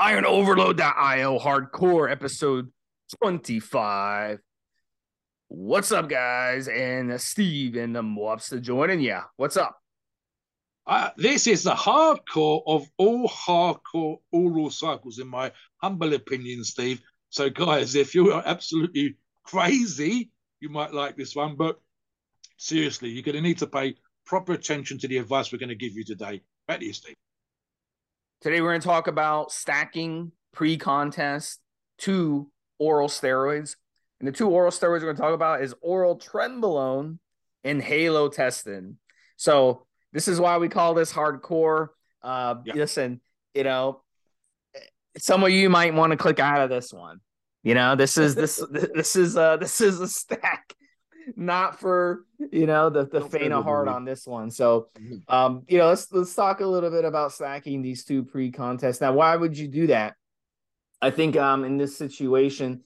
IronOverload.io 0.00 1.38
hardcore 1.38 2.10
episode 2.10 2.72
25. 3.22 4.40
What's 5.46 5.92
up, 5.92 6.08
guys? 6.08 6.66
And 6.66 7.20
Steve 7.20 7.76
and 7.76 7.94
the 7.94 8.02
Mobster 8.02 8.60
joining. 8.60 8.98
Yeah, 8.98 9.22
what's 9.36 9.56
up? 9.56 9.78
Uh, 10.84 11.10
this 11.16 11.46
is 11.46 11.62
the 11.62 11.74
hardcore 11.74 12.62
of 12.66 12.88
all 12.98 13.28
hardcore 13.28 14.16
oral 14.32 14.70
cycles, 14.70 15.20
in 15.20 15.28
my 15.28 15.52
humble 15.76 16.12
opinion, 16.12 16.64
Steve. 16.64 17.00
So, 17.30 17.48
guys, 17.48 17.94
if 17.94 18.16
you 18.16 18.32
are 18.32 18.42
absolutely 18.44 19.16
crazy, 19.44 20.32
you 20.58 20.70
might 20.70 20.92
like 20.92 21.16
this 21.16 21.36
one. 21.36 21.54
But 21.54 21.78
seriously, 22.58 23.10
you're 23.10 23.22
going 23.22 23.36
to 23.36 23.40
need 23.40 23.58
to 23.58 23.68
pay 23.68 23.94
proper 24.26 24.54
attention 24.54 24.98
to 24.98 25.08
the 25.08 25.18
advice 25.18 25.52
we're 25.52 25.58
going 25.58 25.68
to 25.68 25.76
give 25.76 25.92
you 25.94 26.04
today. 26.04 26.42
Back 26.66 26.80
to 26.80 26.86
you, 26.86 26.92
Steve. 26.92 27.14
Today, 28.44 28.60
we're 28.60 28.72
going 28.72 28.82
to 28.82 28.86
talk 28.86 29.06
about 29.06 29.52
stacking 29.52 30.30
pre 30.52 30.76
contest 30.76 31.60
two 31.96 32.50
oral 32.78 33.08
steroids. 33.08 33.76
And 34.20 34.28
the 34.28 34.32
two 34.32 34.50
oral 34.50 34.70
steroids 34.70 35.00
we're 35.00 35.14
going 35.14 35.16
to 35.16 35.22
talk 35.22 35.32
about 35.32 35.62
is 35.62 35.74
oral 35.80 36.18
trenbolone 36.18 37.20
and 37.64 37.80
halotestin. 37.80 38.96
So, 39.38 39.86
this 40.12 40.28
is 40.28 40.38
why 40.38 40.58
we 40.58 40.68
call 40.68 40.92
this 40.92 41.10
hardcore. 41.10 41.88
Uh, 42.22 42.56
yeah. 42.66 42.74
Listen, 42.74 43.22
you 43.54 43.64
know, 43.64 44.02
some 45.16 45.42
of 45.42 45.48
you 45.48 45.70
might 45.70 45.94
want 45.94 46.10
to 46.10 46.18
click 46.18 46.38
out 46.38 46.60
of 46.60 46.68
this 46.68 46.92
one. 46.92 47.20
You 47.62 47.72
know, 47.72 47.96
this 47.96 48.18
is 48.18 48.34
this 48.34 48.62
this 48.70 49.16
is 49.16 49.38
uh 49.38 49.56
this 49.56 49.80
is 49.80 50.00
a 50.00 50.08
stack 50.08 50.74
not 51.36 51.80
for 51.80 52.24
you 52.38 52.66
know 52.66 52.90
the 52.90 53.06
the 53.06 53.20
faint 53.20 53.52
of 53.52 53.64
heart 53.64 53.88
on 53.88 54.04
this 54.04 54.26
one. 54.26 54.50
So, 54.50 54.88
mm-hmm. 54.98 55.34
um, 55.34 55.62
you 55.68 55.78
know, 55.78 55.88
let's 55.88 56.10
let's 56.12 56.34
talk 56.34 56.60
a 56.60 56.66
little 56.66 56.90
bit 56.90 57.04
about 57.04 57.32
stacking 57.32 57.82
these 57.82 58.04
two 58.04 58.24
pre-contests. 58.24 59.00
Now, 59.00 59.12
why 59.12 59.36
would 59.36 59.56
you 59.56 59.68
do 59.68 59.86
that? 59.88 60.14
I 61.00 61.10
think 61.10 61.36
um 61.36 61.64
in 61.64 61.76
this 61.76 61.96
situation, 61.96 62.82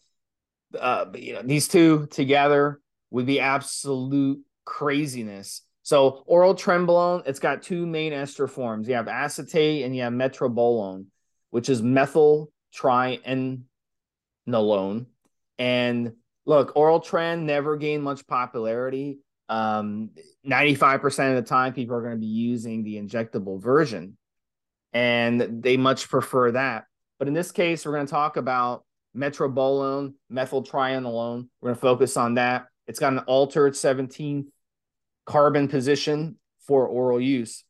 uh, 0.79 1.07
you 1.15 1.35
know, 1.35 1.43
these 1.43 1.69
two 1.69 2.07
together 2.11 2.81
would 3.11 3.27
be 3.27 3.41
absolute 3.41 4.41
craziness. 4.65 5.63
So, 5.83 6.23
oral 6.27 6.55
trenbolone, 6.55 7.23
it's 7.27 7.39
got 7.39 7.63
two 7.63 7.87
main 7.87 8.13
ester 8.13 8.47
forms. 8.47 8.89
You 8.89 8.95
have 8.95 9.09
acetate 9.09 9.85
and 9.85 9.97
you 9.97 10.03
have 10.03 10.13
metobolone, 10.13 11.07
which 11.51 11.71
is 11.71 11.81
methyl 11.81 12.53
trianolone. 12.75 13.63
And 15.59 16.13
look, 16.49 16.73
oral 16.77 16.99
trend 16.99 17.47
never 17.47 17.77
gained 17.77 18.03
much 18.03 18.27
popularity. 18.27 19.19
Um, 19.51 20.11
95% 20.47 21.29
of 21.29 21.37
the 21.37 21.49
time, 21.49 21.75
people 21.75 21.95
are 21.95 22.01
going 22.01 22.15
to 22.15 22.19
be 22.19 22.27
using 22.27 22.83
the 22.83 22.97
injectable 22.97 23.63
version, 23.63 24.17
and 24.95 25.63
they 25.63 25.77
much 25.77 26.09
prefer 26.09 26.53
that. 26.53 26.87
But 27.19 27.29
in 27.29 27.35
this 27.35 27.53
case, 27.53 27.85
we're 27.85 27.93
going 27.93 28.07
to 28.07 28.11
talk 28.11 28.39
about 28.39 28.85
metobolone, 29.15 30.15
methyltrianolone. 30.33 31.49
We're 31.61 31.69
going 31.69 31.75
to 31.75 31.81
focus 31.81 32.17
on 32.17 32.35
that. 32.35 32.67
It's 32.87 32.99
got 32.99 33.13
an 33.13 33.19
altered 33.21 33.77
17 33.77 34.51
carbon 35.27 35.69
position 35.69 36.39
for 36.67 36.87
oral 36.87 37.21
use. 37.21 37.63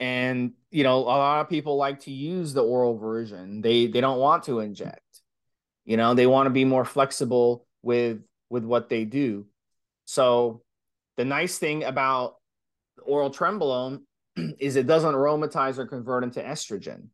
And 0.00 0.54
you 0.72 0.82
know, 0.82 0.98
a 0.98 1.02
lot 1.02 1.40
of 1.42 1.48
people 1.48 1.76
like 1.76 2.00
to 2.00 2.10
use 2.10 2.52
the 2.52 2.64
oral 2.64 2.98
version. 2.98 3.60
They 3.60 3.86
they 3.86 4.00
don't 4.00 4.18
want 4.18 4.42
to 4.44 4.58
inject. 4.58 5.01
You 5.84 5.96
know, 5.96 6.14
they 6.14 6.26
want 6.26 6.46
to 6.46 6.50
be 6.50 6.64
more 6.64 6.84
flexible 6.84 7.66
with 7.82 8.20
with 8.50 8.64
what 8.64 8.88
they 8.88 9.04
do. 9.04 9.46
So 10.04 10.62
the 11.16 11.24
nice 11.24 11.58
thing 11.58 11.84
about 11.84 12.34
oral 13.02 13.30
trembolone 13.30 14.02
is 14.58 14.76
it 14.76 14.86
doesn't 14.86 15.14
aromatize 15.14 15.78
or 15.78 15.86
convert 15.86 16.24
into 16.24 16.40
estrogen. 16.40 17.08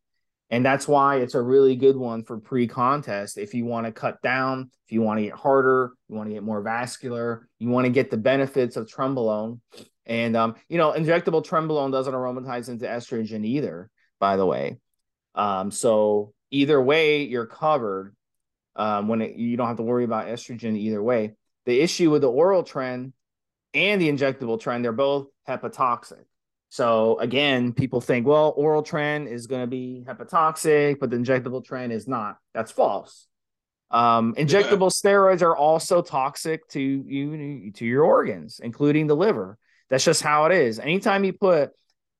And 0.50 0.64
that's 0.64 0.88
why 0.88 1.16
it's 1.16 1.34
a 1.34 1.42
really 1.42 1.76
good 1.76 1.96
one 1.96 2.24
for 2.24 2.38
pre-contest. 2.38 3.36
If 3.36 3.52
you 3.52 3.66
want 3.66 3.84
to 3.86 3.92
cut 3.92 4.20
down, 4.22 4.70
if 4.86 4.92
you 4.92 5.02
want 5.02 5.18
to 5.18 5.24
get 5.24 5.34
harder, 5.34 5.92
you 6.08 6.16
want 6.16 6.30
to 6.30 6.34
get 6.34 6.42
more 6.42 6.62
vascular, 6.62 7.46
you 7.58 7.68
want 7.68 7.84
to 7.84 7.92
get 7.92 8.10
the 8.10 8.16
benefits 8.16 8.76
of 8.76 8.86
trembolone 8.86 9.60
And 10.06 10.36
um, 10.36 10.54
you 10.68 10.78
know, 10.78 10.92
injectable 10.92 11.44
trembolone 11.44 11.92
doesn't 11.92 12.14
aromatize 12.14 12.70
into 12.70 12.86
estrogen 12.86 13.44
either, 13.44 13.90
by 14.18 14.36
the 14.36 14.46
way. 14.46 14.78
Um, 15.34 15.70
so 15.70 16.32
either 16.50 16.80
way, 16.80 17.24
you're 17.24 17.46
covered 17.46 18.16
um, 18.78 19.09
when 19.09 19.21
it, 19.21 19.37
you 19.37 19.56
don't 19.56 19.66
have 19.66 19.77
to 19.77 19.83
worry 19.83 20.05
about 20.05 20.28
estrogen 20.28 20.77
either 20.77 21.03
way. 21.03 21.34
The 21.66 21.81
issue 21.81 22.11
with 22.11 22.22
the 22.22 22.31
oral 22.31 22.62
tren 22.62 23.12
and 23.75 24.00
the 24.00 24.09
injectable 24.09 24.59
tren, 24.59 24.83
they're 24.83 24.93
both 24.93 25.27
hepatotoxic. 25.47 26.25
So 26.71 27.19
again, 27.19 27.72
people 27.72 28.00
think, 28.00 28.27
well, 28.27 28.55
oral 28.56 28.83
tren 28.83 29.31
is 29.31 29.47
going 29.47 29.62
to 29.62 29.66
be 29.66 30.05
hepatotoxic, 30.06 30.99
but 31.00 31.11
the 31.11 31.16
injectable 31.16 31.66
tren 31.66 31.91
is 31.91 32.06
not. 32.06 32.39
That's 32.55 32.71
false. 32.71 33.27
Um, 33.91 34.34
injectable 34.34 34.93
yeah. 34.93 35.10
steroids 35.10 35.43
are 35.43 35.56
also 35.56 36.03
toxic 36.03 36.69
to 36.69 36.81
you 36.81 37.72
to 37.72 37.87
your 37.87 38.05
organs, 38.05 38.60
including 38.62 39.06
the 39.06 39.16
liver. 39.16 39.59
That's 39.89 40.05
just 40.05 40.22
how 40.22 40.45
it 40.45 40.53
is. 40.53 40.78
Anytime 40.78 41.25
you 41.25 41.33
put 41.33 41.71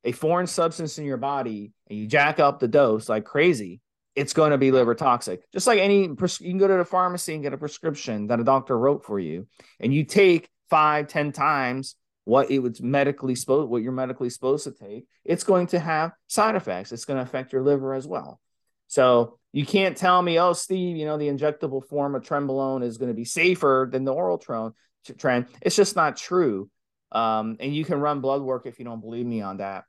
a 0.03 0.11
foreign 0.11 0.47
substance 0.47 0.97
in 0.97 1.05
your 1.05 1.17
body 1.17 1.71
and 1.87 1.99
you 1.99 2.07
jack 2.07 2.39
up 2.39 2.59
the 2.59 2.67
dose 2.67 3.07
like 3.07 3.25
crazy, 3.25 3.81
it's 4.15 4.33
going 4.33 4.51
to 4.51 4.57
be 4.57 4.71
liver 4.71 4.95
toxic. 4.95 5.41
Just 5.51 5.67
like 5.67 5.79
any, 5.79 6.03
you 6.03 6.15
can 6.15 6.57
go 6.57 6.67
to 6.67 6.77
the 6.77 6.85
pharmacy 6.85 7.33
and 7.33 7.43
get 7.43 7.53
a 7.53 7.57
prescription 7.57 8.27
that 8.27 8.39
a 8.39 8.43
doctor 8.43 8.77
wrote 8.77 9.05
for 9.05 9.19
you, 9.19 9.47
and 9.79 9.93
you 9.93 10.03
take 10.03 10.49
five, 10.69 11.07
ten 11.07 11.31
times 11.31 11.95
what 12.25 12.51
it 12.51 12.59
was 12.59 12.81
medically 12.81 13.33
supposed, 13.35 13.69
what 13.69 13.81
you're 13.81 13.91
medically 13.91 14.29
supposed 14.29 14.65
to 14.65 14.71
take. 14.71 15.07
It's 15.25 15.43
going 15.43 15.67
to 15.67 15.79
have 15.79 16.11
side 16.27 16.55
effects. 16.55 16.91
It's 16.91 17.05
going 17.05 17.17
to 17.17 17.23
affect 17.23 17.53
your 17.53 17.63
liver 17.63 17.93
as 17.93 18.05
well. 18.05 18.39
So 18.87 19.39
you 19.51 19.65
can't 19.65 19.97
tell 19.97 20.21
me, 20.21 20.39
oh, 20.39 20.53
Steve, 20.53 20.95
you 20.95 21.05
know, 21.05 21.17
the 21.17 21.27
injectable 21.27 21.83
form 21.83 22.15
of 22.15 22.23
trenbolone 22.23 22.83
is 22.83 22.97
going 22.97 23.09
to 23.09 23.15
be 23.15 23.25
safer 23.25 23.89
than 23.91 24.03
the 24.03 24.13
oral 24.13 24.37
tren. 24.37 24.73
Trend. 25.17 25.47
It's 25.61 25.75
just 25.75 25.95
not 25.95 26.17
true. 26.17 26.69
Um, 27.11 27.57
and 27.59 27.73
you 27.73 27.83
can 27.83 27.99
run 27.99 28.21
blood 28.21 28.41
work 28.41 28.67
if 28.67 28.77
you 28.77 28.85
don't 28.85 29.01
believe 29.01 29.25
me 29.25 29.41
on 29.41 29.57
that. 29.57 29.85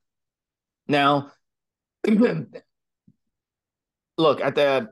Now, 0.89 1.33
look 4.21 4.41
at 4.41 4.55
the 4.55 4.89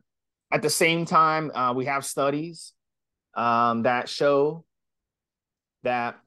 at 0.50 0.62
the 0.62 0.70
same 0.70 1.04
time, 1.04 1.50
uh, 1.54 1.72
we 1.74 1.84
have 1.84 2.04
studies 2.04 2.72
um, 3.34 3.82
that 3.82 4.08
show 4.08 4.64
that 5.82 6.18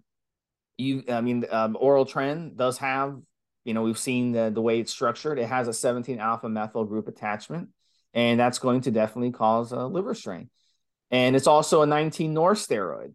you, 0.77 1.03
I 1.09 1.21
mean, 1.21 1.45
um, 1.49 1.77
oral 1.79 2.05
tren 2.05 2.55
does 2.55 2.77
have, 2.77 3.17
you 3.65 3.73
know, 3.73 3.83
we've 3.83 3.97
seen 3.97 4.31
the 4.31 4.49
the 4.49 4.61
way 4.61 4.79
it's 4.79 4.91
structured. 4.91 5.39
It 5.39 5.47
has 5.47 5.67
a 5.67 5.73
17 5.73 6.19
alpha 6.19 6.49
methyl 6.49 6.85
group 6.85 7.07
attachment, 7.07 7.69
and 8.13 8.39
that's 8.39 8.59
going 8.59 8.81
to 8.81 8.91
definitely 8.91 9.31
cause 9.31 9.71
a 9.71 9.85
liver 9.85 10.15
strain. 10.15 10.49
And 11.09 11.35
it's 11.35 11.47
also 11.47 11.81
a 11.81 11.85
19 11.85 12.33
nor 12.33 12.53
steroid, 12.53 13.13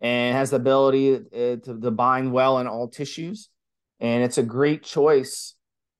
and 0.00 0.36
has 0.36 0.50
the 0.50 0.56
ability 0.56 1.14
uh, 1.14 1.56
to, 1.64 1.80
to 1.80 1.90
bind 1.90 2.32
well 2.32 2.58
in 2.58 2.66
all 2.66 2.88
tissues. 2.88 3.48
And 4.00 4.22
it's 4.22 4.38
a 4.38 4.42
great 4.42 4.82
choice 4.82 5.54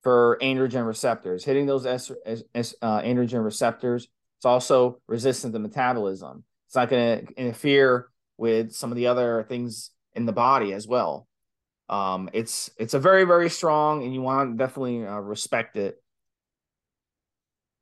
for 0.08 0.38
androgen 0.40 0.86
receptors, 0.86 1.44
hitting 1.44 1.66
those 1.66 1.84
es- 1.84 2.10
es- 2.54 2.74
uh, 2.80 3.02
androgen 3.02 3.44
receptors. 3.44 4.08
It's 4.38 4.46
also 4.46 5.02
resistant 5.06 5.52
to 5.52 5.58
metabolism. 5.58 6.44
It's 6.66 6.76
not 6.76 6.88
going 6.88 7.26
to 7.26 7.34
interfere 7.34 8.08
with 8.38 8.72
some 8.72 8.90
of 8.90 8.96
the 8.96 9.08
other 9.08 9.44
things 9.50 9.90
in 10.14 10.24
the 10.24 10.32
body 10.32 10.72
as 10.72 10.88
well. 10.88 11.28
Um, 11.90 12.30
it's 12.32 12.70
it's 12.78 12.94
a 12.94 12.98
very 12.98 13.24
very 13.24 13.50
strong, 13.50 14.02
and 14.02 14.14
you 14.14 14.22
want 14.22 14.52
to 14.52 14.56
definitely 14.56 15.04
uh, 15.04 15.18
respect 15.18 15.76
it. 15.76 16.02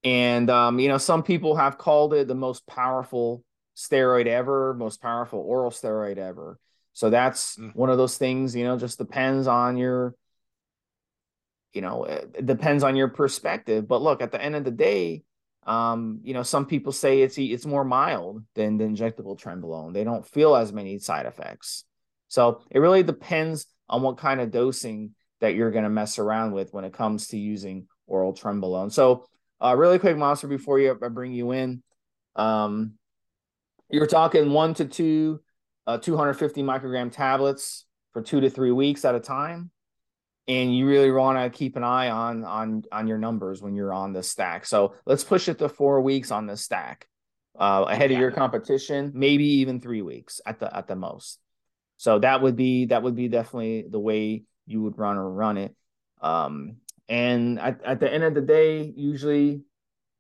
And 0.03 0.51
um, 0.51 0.81
you 0.81 0.89
know, 0.89 0.99
some 0.99 1.23
people 1.23 1.55
have 1.55 1.79
called 1.79 2.13
it 2.13 2.27
the 2.27 2.35
most 2.35 2.67
powerful 2.67 3.45
steroid 3.77 4.27
ever, 4.27 4.75
most 4.75 5.01
powerful 5.01 5.39
oral 5.39 5.71
steroid 5.71 6.19
ever. 6.19 6.59
So 6.93 7.09
that's 7.09 7.55
mm. 7.57 7.73
one 7.77 7.89
of 7.91 7.99
those 7.99 8.19
things. 8.19 8.57
You 8.57 8.65
know, 8.65 8.77
just 8.77 8.99
depends 8.99 9.47
on 9.47 9.77
your 9.77 10.17
you 11.77 11.83
know, 11.83 12.05
it 12.05 12.47
depends 12.47 12.83
on 12.83 12.97
your 12.97 13.09
perspective. 13.09 13.87
But 13.87 14.01
look, 14.01 14.23
at 14.23 14.33
the 14.33 14.43
end 14.43 14.57
of 14.57 14.65
the 14.65 14.71
day, 14.71 15.25
um, 15.67 16.21
you 16.23 16.33
know, 16.33 16.43
some 16.43 16.65
people 16.65 16.91
say 16.91 17.21
it's 17.21 17.37
it's 17.37 17.67
more 17.67 17.85
mild 17.85 18.43
than 18.55 18.79
the 18.79 18.85
injectable 18.85 19.39
trenbolone. 19.39 19.93
They 19.93 20.05
don't 20.05 20.27
feel 20.27 20.57
as 20.57 20.73
many 20.73 20.99
side 20.99 21.27
effects. 21.27 21.85
So 22.29 22.63
it 22.71 22.79
really 22.79 23.03
depends 23.03 23.67
on 23.89 24.03
what 24.03 24.17
kind 24.17 24.41
of 24.41 24.51
dosing 24.51 25.15
that 25.41 25.55
you're 25.55 25.71
going 25.71 25.85
to 25.85 25.91
mess 25.91 26.19
around 26.19 26.53
with 26.53 26.73
when 26.73 26.85
it 26.85 26.95
comes 26.95 27.29
to 27.29 27.39
using 27.39 27.87
oral 28.07 28.33
trenbolone. 28.33 28.91
So, 28.91 29.27
uh, 29.61 29.75
really 29.77 29.99
quick, 29.99 30.17
Monster, 30.17 30.49
before 30.49 30.79
you 30.79 30.99
I 31.03 31.09
bring 31.09 31.33
you 31.33 31.53
in, 31.53 31.83
um, 32.37 32.95
you're 33.91 34.07
talking 34.07 34.51
one 34.51 34.75
to 34.75 34.87
two, 34.87 35.41
uh, 35.87 35.99
250 35.99 36.63
microgram 36.63 37.13
tablets 37.13 37.85
for 38.13 38.23
two 38.23 38.41
to 38.41 38.51
three 38.51 38.73
weeks 38.73 39.05
at 39.05 39.15
a 39.15 39.21
time, 39.21 39.71
and 40.49 40.77
you 40.77 40.87
really 40.87 41.11
want 41.11 41.39
to 41.39 41.57
keep 41.57 41.77
an 41.77 41.85
eye 41.85 42.11
on 42.11 42.45
on 42.45 42.85
on 42.93 43.07
your 43.07 43.19
numbers 43.19 43.61
when 43.61 43.75
you're 43.75 43.93
on 43.93 44.13
the 44.13 44.23
stack. 44.23 44.67
So 44.67 44.95
let's 45.05 45.25
push 45.25 45.49
it 45.49 45.59
to 45.59 45.69
four 45.69 46.01
weeks 46.01 46.31
on 46.31 46.47
the 46.47 46.57
stack, 46.57 47.09
uh, 47.59 47.85
ahead 47.89 48.11
yeah. 48.11 48.17
of 48.17 48.21
your 48.21 48.31
competition, 48.31 49.13
maybe 49.15 49.45
even 49.45 49.81
three 49.81 50.03
weeks 50.03 50.41
at 50.47 50.61
the 50.61 50.75
at 50.75 50.87
the 50.87 50.97
most. 50.97 51.41
So 51.97 52.19
that 52.19 52.43
would 52.43 52.57
be 52.57 52.87
that 52.87 53.03
would 53.03 53.17
be 53.17 53.29
definitely 53.29 53.87
the 53.89 54.01
way 54.01 54.45
you 54.67 54.83
would 54.83 54.99
run 54.99 55.17
or 55.17 55.31
run 55.31 55.57
it. 55.57 55.75
Um, 56.21 56.77
and 57.09 57.59
at, 57.61 57.83
at 57.85 58.01
the 58.01 58.13
end 58.13 58.25
of 58.25 58.35
the 58.35 58.41
day, 58.41 58.93
usually, 58.97 59.63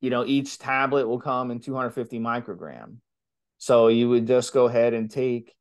you 0.01 0.11
know, 0.11 0.25
each 0.25 0.59
tablet 0.59 1.09
will 1.09 1.21
come 1.21 1.51
in 1.51 1.61
250 1.61 2.21
microgram. 2.21 2.97
So 3.59 3.89
you 3.89 4.09
would 4.09 4.27
just 4.27 4.53
go 4.53 4.67
ahead 4.67 4.95
and 4.95 5.11
take 5.11 5.55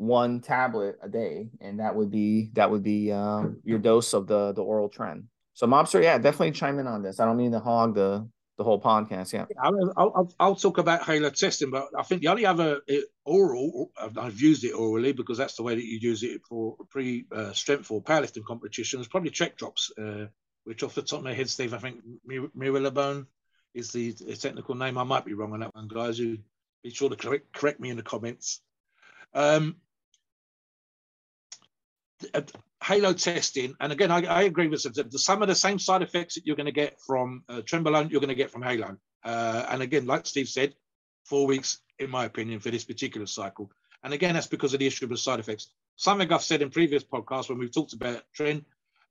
one 0.00 0.40
tablet 0.40 0.98
a 1.02 1.08
day, 1.08 1.50
and 1.60 1.78
that 1.78 1.94
would 1.94 2.10
be 2.10 2.50
that 2.54 2.70
would 2.70 2.82
be 2.82 3.12
um, 3.12 3.60
your 3.64 3.78
dose 3.78 4.14
of 4.14 4.26
the 4.26 4.52
the 4.52 4.62
oral 4.62 4.88
tren. 4.88 5.24
So 5.52 5.66
mobster, 5.66 6.02
yeah, 6.02 6.16
definitely 6.16 6.52
chime 6.52 6.78
in 6.78 6.86
on 6.86 7.02
this. 7.02 7.20
I 7.20 7.26
don't 7.26 7.36
mean 7.36 7.52
to 7.52 7.60
hog 7.60 7.94
the 7.94 8.26
the 8.56 8.64
whole 8.64 8.80
podcast. 8.80 9.34
Yeah, 9.34 9.44
I'll, 9.62 9.92
I'll, 9.96 10.32
I'll 10.40 10.54
talk 10.54 10.78
about 10.78 11.02
halo 11.02 11.28
testing, 11.28 11.70
but 11.70 11.88
I 11.96 12.02
think 12.02 12.22
the 12.22 12.28
only 12.28 12.46
other 12.46 12.80
oral 13.26 13.90
I've 13.98 14.40
used 14.40 14.64
it 14.64 14.72
orally 14.72 15.12
because 15.12 15.36
that's 15.36 15.56
the 15.56 15.62
way 15.62 15.74
that 15.74 15.84
you 15.84 15.98
use 16.00 16.22
it 16.22 16.40
for 16.48 16.76
pre 16.88 17.26
uh, 17.30 17.52
strength 17.52 17.90
or 17.90 18.02
powerlifting 18.02 18.44
competitions. 18.44 19.06
Probably 19.06 19.30
check 19.30 19.58
drops, 19.58 19.92
uh, 19.98 20.26
which 20.64 20.82
off 20.82 20.94
the 20.94 21.02
top 21.02 21.18
of 21.18 21.24
my 21.24 21.34
head, 21.34 21.50
Steve, 21.50 21.74
I 21.74 21.78
think 21.78 22.00
Mirillabone 22.26 23.26
is 23.74 23.90
the 23.92 24.14
technical 24.14 24.74
name. 24.74 24.96
I 24.96 25.04
might 25.04 25.26
be 25.26 25.34
wrong 25.34 25.52
on 25.52 25.60
that 25.60 25.74
one, 25.74 25.88
guys. 25.88 26.18
You 26.18 26.38
be 26.82 26.90
sure 26.90 27.10
to 27.10 27.16
correct, 27.16 27.52
correct 27.52 27.80
me 27.80 27.90
in 27.90 27.98
the 27.98 28.02
comments. 28.02 28.62
Um, 29.34 29.76
halo 32.82 33.12
testing, 33.12 33.74
and 33.80 33.92
again, 33.92 34.10
I, 34.10 34.24
I 34.24 34.42
agree 34.42 34.68
with 34.68 34.82
the, 34.82 35.18
some 35.18 35.42
of 35.42 35.48
the 35.48 35.54
same 35.54 35.78
side 35.78 36.02
effects 36.02 36.34
that 36.34 36.46
you're 36.46 36.56
going 36.56 36.66
to 36.66 36.72
get 36.72 36.98
from 37.00 37.44
uh, 37.48 37.62
you're 37.70 37.82
going 37.82 38.28
to 38.28 38.34
get 38.34 38.50
from 38.50 38.62
Halo. 38.62 38.96
Uh, 39.24 39.66
and 39.68 39.82
again, 39.82 40.06
like 40.06 40.26
Steve 40.26 40.48
said, 40.48 40.74
four 41.24 41.46
weeks, 41.46 41.80
in 41.98 42.10
my 42.10 42.24
opinion, 42.24 42.60
for 42.60 42.70
this 42.70 42.84
particular 42.84 43.26
cycle. 43.26 43.70
And 44.02 44.14
again, 44.14 44.34
that's 44.34 44.46
because 44.46 44.72
of 44.72 44.80
the 44.80 44.86
issue 44.86 45.04
of 45.04 45.10
the 45.10 45.16
side 45.16 45.40
effects. 45.40 45.68
Something 45.96 46.32
I've 46.32 46.42
said 46.42 46.62
in 46.62 46.70
previous 46.70 47.04
podcasts 47.04 47.48
when 47.48 47.58
we've 47.58 47.72
talked 47.72 47.92
about 47.92 48.22
Tren 48.38 48.64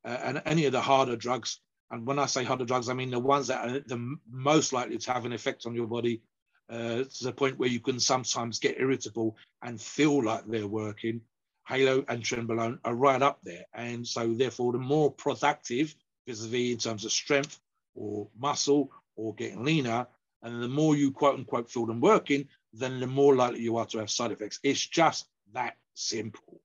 uh, 0.03 0.17
and 0.23 0.41
any 0.45 0.65
of 0.65 0.71
the 0.71 0.81
harder 0.81 1.15
drugs. 1.15 1.59
And 1.91 2.05
when 2.05 2.19
I 2.19 2.25
say 2.25 2.43
harder 2.43 2.65
drugs, 2.65 2.89
I 2.89 2.93
mean 2.93 3.11
the 3.11 3.19
ones 3.19 3.47
that 3.47 3.67
are 3.67 3.79
the 3.79 4.17
most 4.29 4.73
likely 4.73 4.97
to 4.97 5.13
have 5.13 5.25
an 5.25 5.33
effect 5.33 5.65
on 5.65 5.75
your 5.75 5.87
body 5.87 6.21
uh, 6.69 7.03
to 7.03 7.23
the 7.23 7.31
point 7.31 7.57
where 7.57 7.69
you 7.69 7.79
can 7.79 7.99
sometimes 7.99 8.59
get 8.59 8.79
irritable 8.79 9.37
and 9.61 9.81
feel 9.81 10.23
like 10.23 10.45
they're 10.45 10.67
working. 10.67 11.21
Halo 11.69 12.03
and 12.07 12.23
Trenbolone 12.23 12.79
are 12.83 12.95
right 12.95 13.21
up 13.21 13.43
there. 13.43 13.65
And 13.75 14.07
so, 14.07 14.33
therefore, 14.33 14.71
the 14.71 14.79
more 14.79 15.11
productive 15.11 15.93
vis-a-vis 16.25 16.71
in 16.71 16.77
terms 16.79 17.05
of 17.05 17.11
strength 17.11 17.59
or 17.93 18.27
muscle 18.35 18.91
or 19.15 19.35
getting 19.35 19.63
leaner, 19.63 20.07
and 20.41 20.63
the 20.63 20.67
more 20.67 20.95
you 20.95 21.11
quote 21.11 21.35
unquote 21.35 21.69
feel 21.69 21.85
them 21.85 22.01
working, 22.01 22.47
then 22.73 22.99
the 22.99 23.05
more 23.05 23.35
likely 23.35 23.61
you 23.61 23.77
are 23.77 23.85
to 23.85 23.99
have 23.99 24.09
side 24.09 24.31
effects. 24.31 24.59
It's 24.63 24.83
just 24.83 25.27
that 25.53 25.77
simple. 25.93 26.59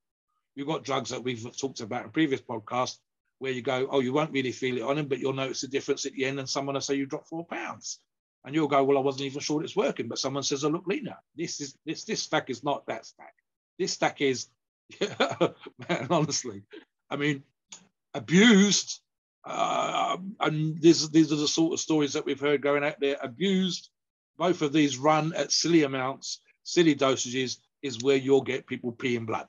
You've 0.54 0.68
got 0.68 0.84
drugs 0.84 1.10
that 1.10 1.22
we've 1.22 1.54
talked 1.54 1.80
about 1.80 2.04
in 2.04 2.10
previous 2.10 2.40
podcasts 2.40 2.96
where 3.40 3.52
you 3.52 3.60
go, 3.60 3.86
oh, 3.90 4.00
you 4.00 4.12
won't 4.14 4.32
really 4.32 4.52
feel 4.52 4.78
it 4.78 4.84
on 4.84 4.96
them, 4.96 5.08
but 5.08 5.18
you'll 5.18 5.34
notice 5.34 5.60
the 5.60 5.68
difference 5.68 6.06
at 6.06 6.12
the 6.12 6.24
end, 6.24 6.38
and 6.38 6.48
someone 6.48 6.74
will 6.74 6.80
say 6.80 6.94
you 6.94 7.04
dropped 7.04 7.28
four 7.28 7.44
pounds. 7.44 7.98
And 8.42 8.54
you'll 8.54 8.68
go, 8.68 8.82
well, 8.84 8.96
I 8.96 9.02
wasn't 9.02 9.26
even 9.26 9.40
sure 9.40 9.62
it's 9.62 9.76
working, 9.76 10.08
but 10.08 10.18
someone 10.18 10.44
says 10.44 10.64
I 10.64 10.68
look 10.68 10.86
leaner. 10.86 11.16
This 11.36 11.60
is 11.60 11.76
this 11.84 12.04
this 12.04 12.22
stack 12.22 12.48
is 12.48 12.64
not 12.64 12.86
that 12.86 13.04
stack. 13.04 13.34
This 13.78 13.92
stack 13.92 14.22
is 14.22 14.46
yeah, 15.00 15.36
man, 15.88 16.06
honestly. 16.10 16.62
I 17.10 17.16
mean, 17.16 17.42
abused, 18.12 19.00
uh, 19.44 20.16
and 20.40 20.80
these, 20.80 21.10
these 21.10 21.32
are 21.32 21.36
the 21.36 21.48
sort 21.48 21.74
of 21.74 21.80
stories 21.80 22.14
that 22.14 22.24
we've 22.24 22.40
heard 22.40 22.62
going 22.62 22.84
out 22.84 23.00
there. 23.00 23.16
Abused, 23.20 23.90
both 24.36 24.62
of 24.62 24.72
these 24.72 24.98
run 24.98 25.32
at 25.34 25.52
silly 25.52 25.82
amounts, 25.82 26.40
silly 26.62 26.94
dosages, 26.94 27.58
is 27.82 28.02
where 28.02 28.16
you'll 28.16 28.40
get 28.42 28.66
people 28.66 28.92
peeing 28.92 29.26
blood, 29.26 29.48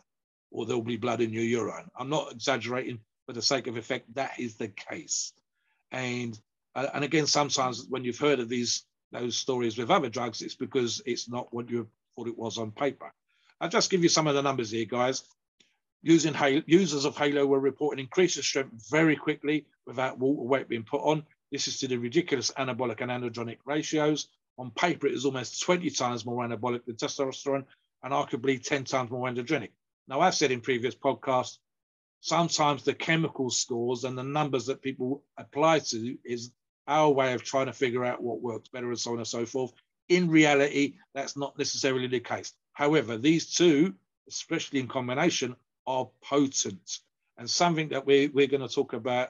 or 0.51 0.65
there'll 0.65 0.81
be 0.81 0.97
blood 0.97 1.21
in 1.21 1.31
your 1.33 1.43
urine. 1.43 1.89
I'm 1.97 2.09
not 2.09 2.33
exaggerating 2.33 2.99
for 3.25 3.33
the 3.33 3.41
sake 3.41 3.67
of 3.67 3.77
effect. 3.77 4.13
That 4.15 4.39
is 4.39 4.55
the 4.55 4.67
case. 4.67 5.33
And 5.91 6.37
uh, 6.75 6.87
and 6.93 7.03
again, 7.05 7.25
sometimes 7.25 7.85
when 7.87 8.03
you've 8.03 8.19
heard 8.19 8.39
of 8.39 8.49
these 8.49 8.83
those 9.11 9.37
stories 9.37 9.77
with 9.77 9.89
other 9.91 10.09
drugs, 10.09 10.41
it's 10.41 10.55
because 10.55 11.01
it's 11.05 11.29
not 11.29 11.53
what 11.53 11.69
you 11.69 11.87
thought 12.15 12.27
it 12.27 12.37
was 12.37 12.57
on 12.57 12.71
paper. 12.71 13.13
I'll 13.61 13.69
just 13.69 13.89
give 13.89 14.03
you 14.03 14.09
some 14.09 14.27
of 14.27 14.35
the 14.35 14.41
numbers 14.41 14.71
here, 14.71 14.85
guys. 14.85 15.23
Using 16.01 16.33
Halo, 16.33 16.61
users 16.65 17.05
of 17.05 17.17
Halo 17.17 17.45
were 17.45 17.59
reporting 17.59 18.03
increased 18.03 18.41
strength 18.43 18.89
very 18.91 19.15
quickly 19.15 19.65
without 19.87 20.19
water 20.19 20.43
weight 20.43 20.67
being 20.67 20.83
put 20.83 21.01
on. 21.01 21.25
This 21.51 21.67
is 21.67 21.79
to 21.79 21.87
the 21.87 21.97
ridiculous 21.97 22.51
anabolic 22.51 23.01
and 23.01 23.09
androgenic 23.09 23.57
ratios. 23.65 24.27
On 24.57 24.71
paper, 24.71 25.07
it 25.07 25.13
is 25.13 25.25
almost 25.25 25.61
20 25.63 25.89
times 25.89 26.25
more 26.25 26.45
anabolic 26.45 26.85
than 26.85 26.95
testosterone 26.95 27.65
and 28.03 28.13
arguably 28.13 28.61
10 28.61 28.83
times 28.83 29.09
more 29.09 29.27
androgenic. 29.27 29.69
Now, 30.07 30.19
I've 30.19 30.35
said 30.35 30.51
in 30.51 30.61
previous 30.61 30.95
podcasts, 30.95 31.57
sometimes 32.21 32.83
the 32.83 32.93
chemical 32.93 33.49
scores 33.49 34.03
and 34.03 34.17
the 34.17 34.23
numbers 34.23 34.67
that 34.67 34.81
people 34.81 35.23
apply 35.37 35.79
to 35.79 36.17
is 36.23 36.51
our 36.87 37.09
way 37.09 37.33
of 37.33 37.43
trying 37.43 37.65
to 37.65 37.73
figure 37.73 38.05
out 38.05 38.21
what 38.21 38.41
works 38.41 38.69
better 38.69 38.89
and 38.89 38.99
so 38.99 39.13
on 39.13 39.17
and 39.17 39.27
so 39.27 39.45
forth. 39.45 39.73
In 40.07 40.29
reality, 40.29 40.95
that's 41.15 41.35
not 41.35 41.57
necessarily 41.57 42.07
the 42.07 42.19
case. 42.19 42.53
However, 42.75 43.17
these 43.17 43.53
two, 43.53 43.95
especially 44.27 44.81
in 44.81 44.89
combination, 44.89 45.55
are 45.87 46.09
potent. 46.21 46.99
And 47.37 47.49
something 47.49 47.89
that 47.89 48.05
we, 48.05 48.27
we're 48.27 48.47
going 48.47 48.67
to 48.67 48.73
talk 48.73 48.91
about 48.91 49.29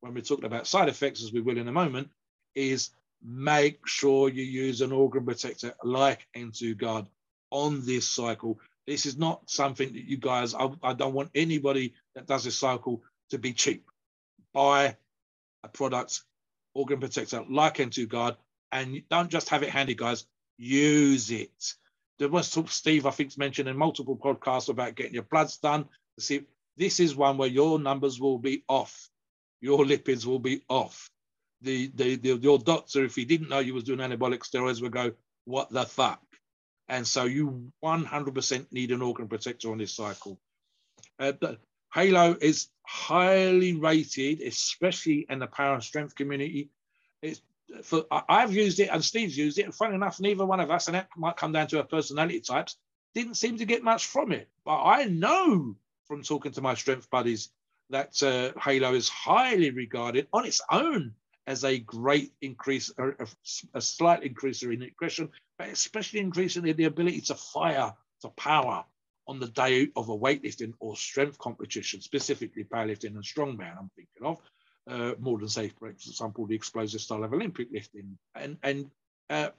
when 0.00 0.12
we're 0.12 0.22
talking 0.22 0.44
about 0.44 0.66
side 0.66 0.88
effects, 0.88 1.22
as 1.22 1.32
we 1.32 1.40
will 1.40 1.56
in 1.56 1.68
a 1.68 1.72
moment, 1.72 2.10
is 2.56 2.90
make 3.22 3.86
sure 3.86 4.28
you 4.28 4.42
use 4.42 4.80
an 4.80 4.90
organ 4.90 5.24
protector 5.24 5.72
like 5.84 6.26
N2Guard 6.36 7.06
on 7.50 7.86
this 7.86 8.08
cycle. 8.08 8.58
This 8.88 9.06
is 9.06 9.16
not 9.16 9.48
something 9.48 9.92
that 9.92 10.04
you 10.04 10.16
guys, 10.16 10.52
I, 10.52 10.68
I 10.82 10.92
don't 10.94 11.14
want 11.14 11.30
anybody 11.32 11.94
that 12.16 12.26
does 12.26 12.42
this 12.42 12.58
cycle 12.58 13.04
to 13.28 13.38
be 13.38 13.52
cheap. 13.52 13.86
Buy 14.52 14.96
a 15.62 15.68
product, 15.68 16.22
organ 16.74 16.98
protector 16.98 17.44
like 17.48 17.76
N2Guard, 17.76 18.36
and 18.72 19.00
don't 19.08 19.30
just 19.30 19.48
have 19.50 19.62
it 19.62 19.70
handy, 19.70 19.94
guys. 19.94 20.24
Use 20.58 21.30
it 21.30 21.74
there 22.20 22.28
was 22.28 22.54
Steve, 22.68 23.06
I 23.06 23.10
think, 23.10 23.36
mentioned 23.38 23.68
in 23.68 23.78
multiple 23.78 24.14
podcasts 24.14 24.68
about 24.68 24.94
getting 24.94 25.14
your 25.14 25.22
bloods 25.22 25.56
done. 25.56 25.86
See, 26.18 26.42
this 26.76 27.00
is 27.00 27.16
one 27.16 27.38
where 27.38 27.48
your 27.48 27.78
numbers 27.78 28.20
will 28.20 28.38
be 28.38 28.62
off, 28.68 29.08
your 29.62 29.84
lipids 29.86 30.26
will 30.26 30.38
be 30.38 30.62
off. 30.68 31.08
The, 31.62 31.90
the, 31.94 32.16
the 32.16 32.36
your 32.36 32.58
doctor, 32.58 33.04
if 33.04 33.16
he 33.16 33.24
didn't 33.24 33.48
know 33.48 33.58
you 33.60 33.72
was 33.72 33.84
doing 33.84 34.00
anabolic 34.00 34.40
steroids, 34.40 34.82
would 34.82 34.92
go, 34.92 35.12
"What 35.46 35.70
the 35.70 35.84
fuck?" 35.84 36.22
And 36.88 37.06
so 37.06 37.24
you 37.24 37.72
100% 37.82 38.66
need 38.70 38.90
an 38.90 39.00
organ 39.00 39.26
protector 39.26 39.70
on 39.72 39.78
this 39.78 39.94
cycle. 39.94 40.38
Uh, 41.18 41.32
Halo 41.94 42.36
is 42.38 42.68
highly 42.86 43.74
rated, 43.74 44.42
especially 44.42 45.26
in 45.30 45.38
the 45.38 45.46
power 45.46 45.74
and 45.74 45.82
strength 45.82 46.14
community. 46.14 46.70
It's 47.22 47.40
for 47.82 48.04
I've 48.10 48.52
used 48.52 48.80
it 48.80 48.88
and 48.90 49.04
Steve's 49.04 49.36
used 49.36 49.58
it, 49.58 49.64
and 49.64 49.74
funny 49.74 49.94
enough, 49.94 50.20
neither 50.20 50.46
one 50.46 50.60
of 50.60 50.70
us, 50.70 50.86
and 50.88 50.94
that 50.94 51.08
might 51.16 51.36
come 51.36 51.52
down 51.52 51.66
to 51.68 51.78
our 51.78 51.84
personality 51.84 52.40
types, 52.40 52.76
didn't 53.14 53.34
seem 53.34 53.58
to 53.58 53.64
get 53.64 53.82
much 53.82 54.06
from 54.06 54.32
it. 54.32 54.48
But 54.64 54.82
I 54.82 55.04
know 55.04 55.76
from 56.06 56.22
talking 56.22 56.52
to 56.52 56.60
my 56.60 56.74
strength 56.74 57.08
buddies 57.10 57.50
that 57.90 58.22
uh, 58.22 58.58
Halo 58.60 58.94
is 58.94 59.08
highly 59.08 59.70
regarded 59.70 60.28
on 60.32 60.46
its 60.46 60.60
own 60.70 61.14
as 61.46 61.64
a 61.64 61.78
great 61.78 62.32
increase, 62.40 62.92
a, 62.98 63.26
a 63.74 63.80
slight 63.80 64.22
increaser 64.22 64.72
in 64.72 64.82
aggression, 64.82 65.30
but 65.58 65.68
especially 65.68 66.20
increasing 66.20 66.62
the 66.62 66.84
ability 66.84 67.20
to 67.22 67.34
fire, 67.34 67.92
to 68.22 68.28
power 68.30 68.84
on 69.26 69.40
the 69.40 69.48
day 69.48 69.88
of 69.96 70.08
a 70.08 70.16
weightlifting 70.16 70.72
or 70.78 70.96
strength 70.96 71.38
competition, 71.38 72.00
specifically 72.00 72.64
powerlifting 72.64 73.14
and 73.14 73.24
strongman, 73.24 73.76
I'm 73.78 73.90
thinking 73.96 74.24
of 74.24 74.38
uh, 74.90 75.14
more 75.18 75.38
than 75.38 75.48
safe, 75.48 75.72
for 75.78 75.88
example, 75.88 76.46
the 76.46 76.54
explosive 76.54 77.00
style 77.00 77.24
of 77.24 77.32
Olympic 77.32 77.68
lifting. 77.72 78.18
And, 78.34 78.58
and 78.62 78.90
uh, 79.30 79.50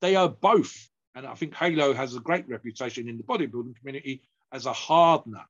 they 0.00 0.16
are 0.16 0.28
both. 0.28 0.88
And 1.14 1.26
I 1.26 1.34
think 1.34 1.54
Halo 1.54 1.94
has 1.94 2.14
a 2.14 2.20
great 2.20 2.48
reputation 2.48 3.08
in 3.08 3.16
the 3.16 3.24
bodybuilding 3.24 3.76
community 3.76 4.22
as 4.52 4.66
a 4.66 4.72
hardener. 4.72 5.44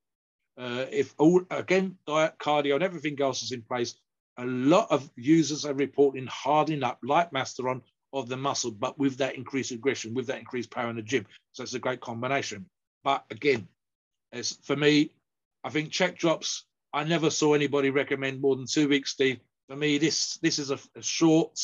Uh, 0.58 0.84
if 0.90 1.14
all, 1.18 1.42
again, 1.50 1.96
diet, 2.06 2.34
cardio, 2.38 2.74
and 2.74 2.84
everything 2.84 3.20
else 3.20 3.42
is 3.42 3.52
in 3.52 3.62
place, 3.62 3.94
a 4.36 4.44
lot 4.44 4.88
of 4.90 5.10
users 5.16 5.64
are 5.64 5.74
reporting 5.74 6.26
hardening 6.26 6.82
up, 6.82 6.98
like 7.02 7.30
Masteron, 7.30 7.82
of 8.12 8.28
the 8.28 8.36
muscle, 8.36 8.72
but 8.72 8.98
with 8.98 9.16
that 9.18 9.36
increased 9.36 9.70
aggression, 9.70 10.14
with 10.14 10.26
that 10.26 10.38
increased 10.38 10.70
power 10.70 10.90
in 10.90 10.96
the 10.96 11.02
gym. 11.02 11.26
So 11.52 11.62
it's 11.62 11.74
a 11.74 11.78
great 11.78 12.00
combination. 12.00 12.66
But 13.04 13.24
again, 13.30 13.68
as 14.32 14.58
for 14.64 14.76
me, 14.76 15.12
I 15.62 15.70
think 15.70 15.90
check 15.90 16.18
drops 16.18 16.64
I 16.92 17.04
never 17.04 17.30
saw 17.30 17.54
anybody 17.54 17.90
recommend 17.90 18.40
more 18.40 18.56
than 18.56 18.66
two 18.66 18.88
weeks, 18.88 19.12
Steve, 19.12 19.40
For 19.68 19.76
me, 19.76 19.98
this 19.98 20.38
this 20.38 20.58
is 20.58 20.70
a, 20.70 20.78
a 20.96 21.02
short 21.02 21.58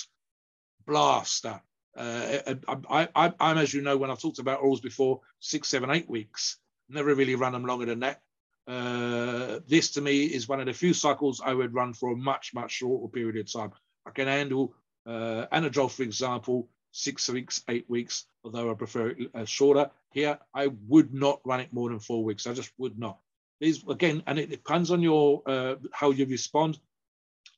blaster. 0.87 1.61
Uh, 1.97 2.55
I, 2.69 3.09
I, 3.15 3.33
I'm, 3.41 3.59
as 3.59 3.73
you 3.73 3.81
know, 3.81 3.97
when 3.97 4.11
I've 4.11 4.21
talked 4.21 4.39
about 4.39 4.61
orals 4.61 4.83
before, 4.83 5.21
six, 5.41 5.69
seven, 5.69 5.91
eight 5.91 6.09
weeks. 6.09 6.59
Never 6.89 7.15
really 7.15 7.35
run 7.35 7.53
them 7.53 7.65
longer 7.65 7.87
than 7.87 8.01
that. 8.01 8.21
Uh, 8.69 9.61
this 9.67 9.93
to 9.93 10.01
me 10.01 10.25
is 10.25 10.49
one 10.49 10.61
of 10.61 10.67
the 10.67 10.73
few 10.73 10.93
cycles 10.93 11.41
I 11.45 11.55
would 11.55 11.75
run 11.75 11.95
for 11.95 12.13
a 12.13 12.17
much, 12.17 12.53
much 12.55 12.73
shorter 12.73 13.09
period 13.09 13.37
of 13.37 13.53
time. 13.53 13.73
I 14.07 14.11
can 14.11 14.29
handle 14.29 14.75
uh, 15.07 15.47
Anadrol, 15.53 15.91
for 15.91 16.03
example, 16.03 16.69
six 16.93 17.29
weeks, 17.29 17.63
eight 17.69 17.89
weeks, 17.89 18.27
although 18.45 18.71
I 18.71 18.75
prefer 18.75 19.09
it 19.11 19.31
uh, 19.35 19.45
shorter. 19.45 19.91
Here, 20.13 20.39
I 20.55 20.69
would 20.87 21.13
not 21.13 21.41
run 21.45 21.61
it 21.61 21.73
more 21.73 21.89
than 21.91 21.99
four 21.99 22.23
weeks. 22.23 22.47
I 22.47 22.55
just 22.55 22.73
would 22.79 22.99
not. 22.99 23.19
These 23.61 23.85
again, 23.89 24.23
and 24.27 24.39
it 24.39 24.51
depends 24.51 24.91
on 24.91 25.03
your 25.03 25.43
uh, 25.47 25.77
how 25.93 26.11
you 26.11 26.27
respond. 26.27 26.79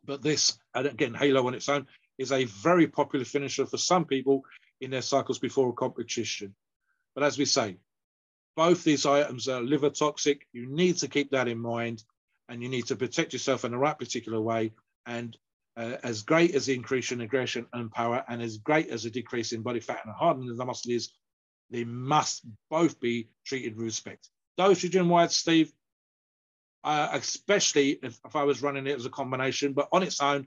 But 0.04 0.22
this, 0.22 0.58
and 0.74 0.86
again, 0.86 1.14
Halo 1.14 1.46
on 1.46 1.54
its 1.54 1.68
own 1.68 1.86
is 2.18 2.32
a 2.32 2.44
very 2.44 2.86
popular 2.86 3.24
finisher 3.24 3.66
for 3.66 3.78
some 3.78 4.04
people 4.04 4.42
in 4.80 4.90
their 4.90 5.02
cycles 5.02 5.38
before 5.38 5.70
a 5.70 5.72
competition. 5.72 6.54
But 7.14 7.24
as 7.24 7.36
we 7.36 7.44
say, 7.44 7.76
both 8.56 8.84
these 8.84 9.06
items 9.06 9.48
are 9.48 9.60
liver 9.60 9.90
toxic. 9.90 10.46
You 10.52 10.66
need 10.66 10.98
to 10.98 11.08
keep 11.08 11.30
that 11.32 11.48
in 11.48 11.58
mind, 11.58 12.04
and 12.48 12.62
you 12.62 12.68
need 12.68 12.86
to 12.86 12.96
protect 12.96 13.32
yourself 13.32 13.64
in 13.64 13.72
the 13.72 13.78
right 13.78 13.98
particular 13.98 14.40
way. 14.40 14.72
And 15.06 15.36
uh, 15.76 15.96
as 16.02 16.22
great 16.22 16.54
as 16.54 16.66
the 16.66 16.74
increase 16.74 17.12
in 17.12 17.20
aggression 17.20 17.66
and 17.72 17.90
power, 17.90 18.24
and 18.28 18.40
as 18.40 18.58
great 18.58 18.88
as 18.88 19.04
a 19.04 19.10
decrease 19.10 19.52
in 19.52 19.62
body 19.62 19.80
fat 19.80 20.00
and 20.04 20.14
hardening 20.14 20.50
of 20.50 20.56
the 20.56 20.64
muscle 20.64 20.92
is, 20.92 21.10
they 21.70 21.84
must 21.84 22.44
both 22.70 22.98
be 23.00 23.28
treated 23.44 23.76
with 23.76 23.84
respect. 23.84 24.28
Dosage 24.56 24.96
wise, 24.96 25.36
Steve, 25.36 25.72
uh, 26.84 27.08
especially 27.12 27.98
if, 28.02 28.18
if, 28.24 28.36
I 28.36 28.44
was 28.44 28.62
running 28.62 28.86
it 28.86 28.96
as 28.96 29.06
a 29.06 29.10
combination, 29.10 29.72
but 29.72 29.88
on 29.92 30.02
its 30.02 30.20
own, 30.20 30.46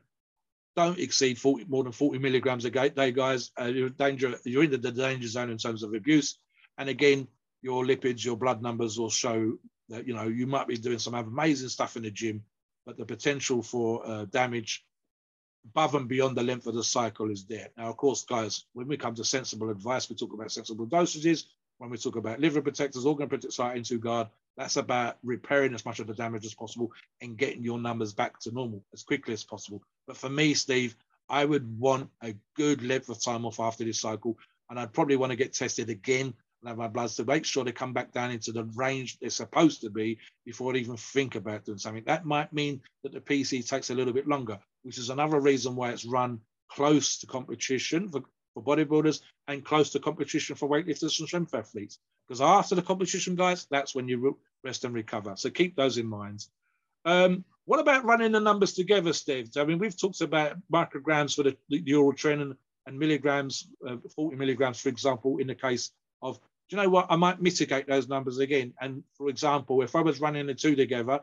don't 0.76 1.00
exceed 1.00 1.38
40, 1.38 1.66
more 1.66 1.84
than 1.84 1.92
40 1.92 2.20
milligrams 2.20 2.66
a 2.66 2.70
day, 2.70 3.12
guys. 3.12 3.52
Uh, 3.60 3.66
you're, 3.66 3.90
danger, 3.90 4.36
you're 4.46 4.64
in 4.64 4.72
the 4.72 4.78
danger 4.78 5.28
zone 5.28 5.50
in 5.50 5.58
terms 5.58 5.84
of 5.84 5.94
abuse. 5.94 6.38
And 6.78 6.88
again, 6.88 7.28
your 7.62 7.84
lipids, 7.84 8.24
your 8.24 8.38
blood 8.38 8.62
numbers 8.62 8.98
will 8.98 9.10
show 9.10 9.58
that, 9.90 10.08
you 10.08 10.14
know, 10.14 10.28
you 10.28 10.48
might 10.48 10.68
be 10.68 10.78
doing 10.78 11.00
some 11.00 11.14
amazing 11.14 11.70
stuff 11.70 11.98
in 11.98 12.04
the 12.04 12.12
gym, 12.12 12.44
but 12.86 12.98
the 12.98 13.06
potential 13.06 13.62
for 13.62 14.08
uh, 14.08 14.26
damage 14.26 14.86
above 15.66 15.96
and 15.96 16.08
beyond 16.08 16.36
the 16.36 16.44
length 16.44 16.68
of 16.68 16.74
the 16.74 16.84
cycle 16.84 17.30
is 17.30 17.46
there. 17.46 17.70
Now, 17.78 17.90
of 17.90 17.98
course, 17.98 18.24
guys, 18.24 18.66
when 18.74 18.88
we 18.88 18.98
come 18.98 19.16
to 19.16 19.24
sensible 19.24 19.70
advice, 19.70 20.10
we 20.10 20.16
talk 20.16 20.34
about 20.34 20.52
sensible 20.52 20.88
dosages. 20.88 21.46
When 21.78 21.90
we 21.90 21.98
talk 21.98 22.16
about 22.16 22.40
liver 22.40 22.62
protectors, 22.62 23.06
organ 23.06 23.28
protectors, 23.28 23.60
into 23.76 24.00
guard, 24.00 24.28
that's 24.58 24.78
about 24.78 25.18
repairing 25.24 25.74
as 25.74 25.86
much 25.86 26.00
of 26.00 26.08
the 26.08 26.14
damage 26.14 26.46
as 26.46 26.54
possible 26.54 26.92
and 27.22 27.38
getting 27.38 27.64
your 27.64 27.80
numbers 27.80 28.14
back 28.14 28.40
to 28.42 28.52
normal 28.52 28.84
as 28.94 29.04
quickly 29.04 29.34
as 29.34 29.44
possible. 29.44 29.82
But 30.08 30.18
for 30.18 30.30
me, 30.30 30.54
Steve, 30.54 30.96
I 31.30 31.46
would 31.46 31.80
want 31.80 32.10
a 32.22 32.36
good 32.56 32.84
length 32.84 33.10
of 33.10 33.24
time 33.24 33.46
off 33.46 33.60
after 33.60 33.86
this 33.86 34.02
cycle. 34.02 34.38
And 34.70 34.80
I'd 34.80 34.94
probably 34.94 35.16
want 35.16 35.32
to 35.32 35.38
get 35.38 35.54
tested 35.54 35.90
again 35.90 36.34
and 36.62 36.68
have 36.68 36.78
my 36.78 36.88
bloods 36.88 37.16
to 37.16 37.26
make 37.26 37.46
sure 37.46 37.64
they 37.64 37.72
come 37.72 37.94
back 37.94 38.12
down 38.12 38.32
into 38.32 38.52
the 38.52 38.66
range 38.76 39.18
they're 39.20 39.30
supposed 39.30 39.82
to 39.82 39.90
be 39.90 40.20
before 40.46 40.74
I 40.74 40.78
even 40.78 40.98
think 40.98 41.36
about 41.36 41.66
doing 41.66 41.78
something. 41.78 42.04
That 42.06 42.26
might 42.26 42.54
mean 42.54 42.82
that 43.04 43.14
the 43.14 43.22
PC 43.22 43.68
takes 43.68 43.90
a 43.90 43.96
little 43.96 44.14
bit 44.14 44.28
longer, 44.28 44.60
which 44.84 44.98
is 44.98 45.10
another 45.10 45.40
reason 45.40 45.76
why 45.76 45.92
it's 45.92 46.06
run 46.06 46.40
close 46.70 47.20
to 47.20 47.28
competition 47.28 48.10
for, 48.10 48.24
for 48.54 48.64
bodybuilders 48.64 49.22
and 49.48 49.64
close 49.64 49.90
to 49.92 50.00
competition 50.00 50.56
for 50.56 50.70
weightlifters 50.70 51.20
and 51.20 51.28
strength 51.28 51.54
athletes. 51.54 52.00
Because 52.28 52.42
after 52.42 52.76
the 52.76 52.82
competition, 52.82 53.36
guys, 53.36 53.68
that's 53.70 53.96
when 53.96 54.08
you 54.08 54.38
rest 54.64 54.86
and 54.86 54.94
recover. 54.94 55.34
So 55.36 55.50
keep 55.50 55.76
those 55.76 55.98
in 55.98 56.08
mind. 56.08 56.46
Um, 57.06 57.44
what 57.66 57.80
about 57.80 58.06
running 58.06 58.32
the 58.32 58.40
numbers 58.40 58.74
together, 58.74 59.14
Steve? 59.14 59.50
I 59.58 59.66
mean, 59.66 59.80
we've 59.80 60.00
talked 60.00 60.22
about 60.22 60.58
micrograms 60.72 61.36
for 61.36 61.44
the, 61.44 61.58
the, 61.70 61.94
oral 61.96 62.14
training 62.14 62.56
and 62.86 63.00
milligrams, 63.00 63.68
uh, 63.88 63.98
40 64.16 64.38
milligrams, 64.38 64.80
for 64.80 64.90
example, 64.90 65.38
in 65.38 65.48
the 65.48 65.56
case 65.56 65.92
of, 66.22 66.40
do 66.70 66.76
you 66.76 66.82
know 66.82 66.90
what? 66.90 67.08
I 67.10 67.16
might 67.16 67.42
mitigate 67.42 67.88
those 67.88 68.08
numbers 68.08 68.38
again. 68.38 68.74
And 68.82 69.04
for 69.18 69.30
example, 69.30 69.82
if 69.82 69.96
I 69.96 70.02
was 70.02 70.22
running 70.22 70.48
the 70.48 70.54
two 70.54 70.76
together, 70.76 71.22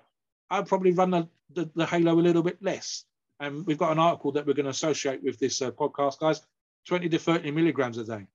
I'd 0.50 0.66
probably 0.66 0.92
run 0.92 1.10
the, 1.10 1.28
the, 1.54 1.70
the 1.74 1.86
Halo 1.86 2.12
a 2.12 2.20
little 2.20 2.42
bit 2.42 2.62
less. 2.62 3.04
And 3.40 3.64
we've 3.66 3.78
got 3.78 3.92
an 3.92 3.98
article 3.98 4.32
that 4.32 4.46
we're 4.46 4.54
going 4.54 4.64
to 4.64 4.70
associate 4.70 5.22
with 5.22 5.38
this 5.38 5.62
uh, 5.62 5.70
podcast, 5.70 6.18
guys 6.18 6.42
20 6.88 7.08
to 7.10 7.18
30 7.18 7.50
milligrams 7.50 7.98
a 7.98 8.04
day. 8.04 8.26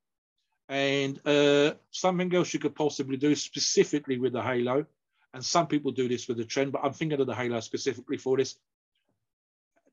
And 0.70 1.20
uh, 1.28 1.74
something 1.92 2.34
else 2.34 2.54
you 2.54 2.60
could 2.60 2.76
possibly 2.76 3.18
do 3.18 3.36
specifically 3.36 4.20
with 4.20 4.34
the 4.34 4.42
Halo, 4.42 4.86
and 5.34 5.44
some 5.44 5.68
people 5.68 5.92
do 5.92 6.08
this 6.08 6.28
with 6.28 6.38
the 6.38 6.46
trend, 6.46 6.72
but 6.72 6.82
I'm 6.84 6.94
thinking 6.94 7.20
of 7.20 7.28
the 7.28 7.36
Halo 7.36 7.60
specifically 7.60 8.18
for 8.18 8.38
this. 8.38 8.56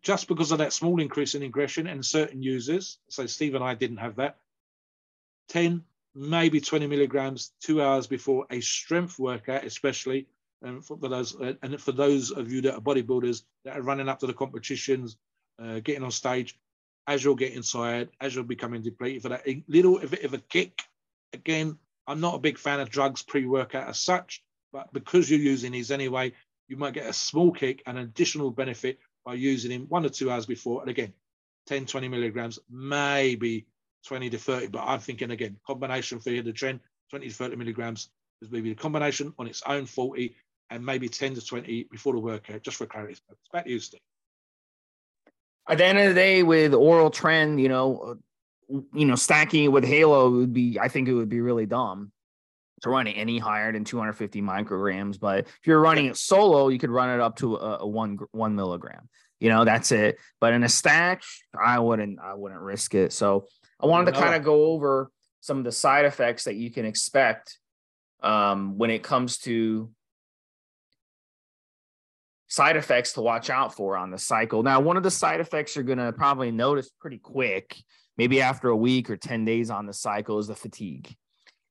Just 0.03 0.29
because 0.29 0.53
of 0.53 0.59
that 0.59 0.73
small 0.73 1.01
increase 1.01 1.35
in 1.35 1.43
aggression 1.43 1.87
and 1.87 2.05
certain 2.05 2.43
users, 2.43 2.99
so 3.09 3.27
Steve 3.27 3.55
and 3.55 3.65
I 3.65 3.75
didn't 3.75 3.97
have 3.97 4.17
that, 4.17 4.37
10, 5.49 5.83
maybe 6.15 6.61
20 6.61 6.87
milligrams 6.87 7.53
two 7.61 7.83
hours 7.83 8.07
before 8.07 8.47
a 8.51 8.61
strength 8.61 9.19
workout, 9.19 9.65
especially 9.65 10.27
and 10.63 10.85
for, 10.85 10.97
those 10.97 11.35
uh, 11.41 11.55
and 11.63 11.81
for 11.81 11.93
those 11.93 12.31
of 12.31 12.53
you 12.53 12.61
that 12.61 12.75
are 12.75 12.81
bodybuilders 12.81 13.43
that 13.65 13.79
are 13.79 13.83
running 13.83 14.09
up 14.09 14.21
to 14.21 14.27
the 14.27 14.35
competitions, 14.35 15.17
uh, 15.59 15.81
getting 15.81 16.03
on 16.03 16.11
stage, 16.11 16.59
as 17.07 17.25
you're 17.25 17.37
getting 17.37 17.63
tired, 17.63 18.11
as 18.21 18.35
you're 18.35 18.45
becoming 18.45 18.83
depleted, 18.83 19.23
for 19.23 19.31
that 19.31 19.47
little 19.69 19.99
bit 19.99 20.25
of 20.25 20.35
a 20.35 20.39
kick. 20.39 20.83
Again, 21.33 21.79
I'm 22.07 22.21
not 22.21 22.35
a 22.35 22.41
big 22.41 22.59
fan 22.59 22.81
of 22.81 22.91
drugs 22.91 23.23
pre-workout 23.23 23.89
as 23.89 24.01
such, 24.01 24.43
but 24.73 24.93
because 24.93 25.31
you're 25.31 25.41
using 25.41 25.73
these 25.73 25.91
anyway, 25.91 26.33
you 26.69 26.77
might 26.77 26.95
get 26.95 27.07
a 27.07 27.13
small 27.13 27.53
kick 27.53 27.83
and 27.87 27.99
additional 27.99 28.51
benefit 28.51 28.99
by 29.25 29.35
using 29.35 29.71
him 29.71 29.87
one 29.89 30.07
or 30.07 30.09
two 30.09 30.31
hours 30.31 30.47
before. 30.47 30.81
And 30.81 30.91
again, 30.91 31.13
10, 31.67 31.87
20 31.87 32.09
milligrams, 32.09 32.59
maybe 32.71 33.67
20 34.07 34.31
to 34.31 34.39
30. 34.39 34.69
But 34.69 34.85
I'm 34.85 35.01
thinking 35.01 35.31
again, 35.31 35.57
combination 35.67 36.21
for 36.21 36.31
the 36.31 36.53
trend, 36.53 36.81
20 37.11 37.29
to 37.29 37.35
30 37.35 37.57
milligrams 37.57 38.11
is 38.41 38.51
maybe 38.51 38.71
the 38.71 38.77
combination 38.77 39.35
on 39.39 39.47
its 39.47 39.63
own 39.67 39.87
40 39.87 40.35
and 40.71 40.85
maybe 40.85 41.09
10 41.09 41.35
to 41.35 41.45
20 41.45 41.89
before 41.91 42.15
the 42.15 42.21
workout, 42.21 42.63
just 42.63 42.77
for 42.77 42.87
clarity. 42.87 43.17
Back 43.53 43.65
to 43.65 43.71
you, 43.71 43.81
Steve. 43.81 44.01
At 45.71 45.79
the 45.79 45.85
end 45.85 45.99
of 45.99 46.09
the 46.09 46.15
day, 46.15 46.43
with 46.43 46.75
oral 46.75 47.11
trend, 47.11 47.61
you 47.61 47.69
know, 47.69 48.17
you 48.69 49.07
know, 49.07 49.15
stacking 49.15 49.65
it 49.65 49.69
with 49.69 49.85
Halo 49.85 50.31
would 50.31 50.53
be, 50.53 50.79
I 50.81 50.89
think 50.89 51.09
it 51.09 51.15
would 51.15 51.29
be 51.29 51.41
really 51.41 51.67
dumb 51.67 52.13
to 52.83 52.91
run 52.91 53.07
it 53.07 53.13
any 53.13 53.39
higher 53.39 53.73
than 53.73 53.85
250 53.85 54.43
micrograms. 54.43 55.19
But 55.19 55.41
if 55.41 55.61
you're 55.65 55.81
running 55.81 56.07
it 56.07 56.17
solo, 56.17 56.69
you 56.69 56.79
could 56.79 56.91
run 56.91 57.11
it 57.11 57.21
up 57.21 57.37
to 57.37 57.57
a, 57.57 57.79
a 57.79 57.87
one 57.87 58.19
one 58.33 58.57
milligram. 58.57 59.09
You 59.39 59.49
know, 59.49 59.65
that's 59.65 59.93
it. 59.93 60.19
But 60.41 60.53
in 60.53 60.65
a 60.65 60.69
stack, 60.69 61.23
I 61.59 61.79
wouldn't 61.79 62.19
I 62.21 62.35
wouldn't 62.35 62.61
risk 62.61 62.95
it. 62.95 63.13
So 63.13 63.47
I 63.81 63.87
wanted 63.87 64.13
to 64.13 64.21
kind 64.21 64.35
of 64.35 64.43
go 64.43 64.67
over 64.67 65.11
some 65.41 65.59
of 65.59 65.65
the 65.65 65.73
side 65.73 66.05
effects 66.05 66.45
that 66.45 66.57
you 66.57 66.71
can 66.71 66.85
expect 66.85 67.59
um, 68.23 68.77
when 68.77 68.91
it 68.91 69.03
comes 69.03 69.39
to 69.39 69.91
side 72.51 72.77
effects 72.77 73.15
to 73.15 73.23
watch 73.23 73.49
out 73.49 73.75
for 73.75 73.97
on 73.97 74.11
the 74.11 74.19
cycle. 74.19 74.63
Now, 74.63 74.81
one 74.81 74.99
of 74.99 75.03
the 75.03 75.11
side 75.11 75.41
effects 75.41 75.75
you're 75.75 75.85
going 75.85 75.99
to 75.99 76.13
probably 76.13 76.51
notice 76.51 76.91
pretty 77.01 77.19
quick, 77.19 77.83
maybe 78.19 78.43
after 78.43 78.69
a 78.69 78.77
week 78.77 79.09
or 79.09 79.17
10 79.17 79.47
days 79.47 79.71
on 79.71 79.87
the 79.87 79.95
cycle, 79.95 80.39
is 80.39 80.49
the 80.49 80.55
fatigue 80.55 81.17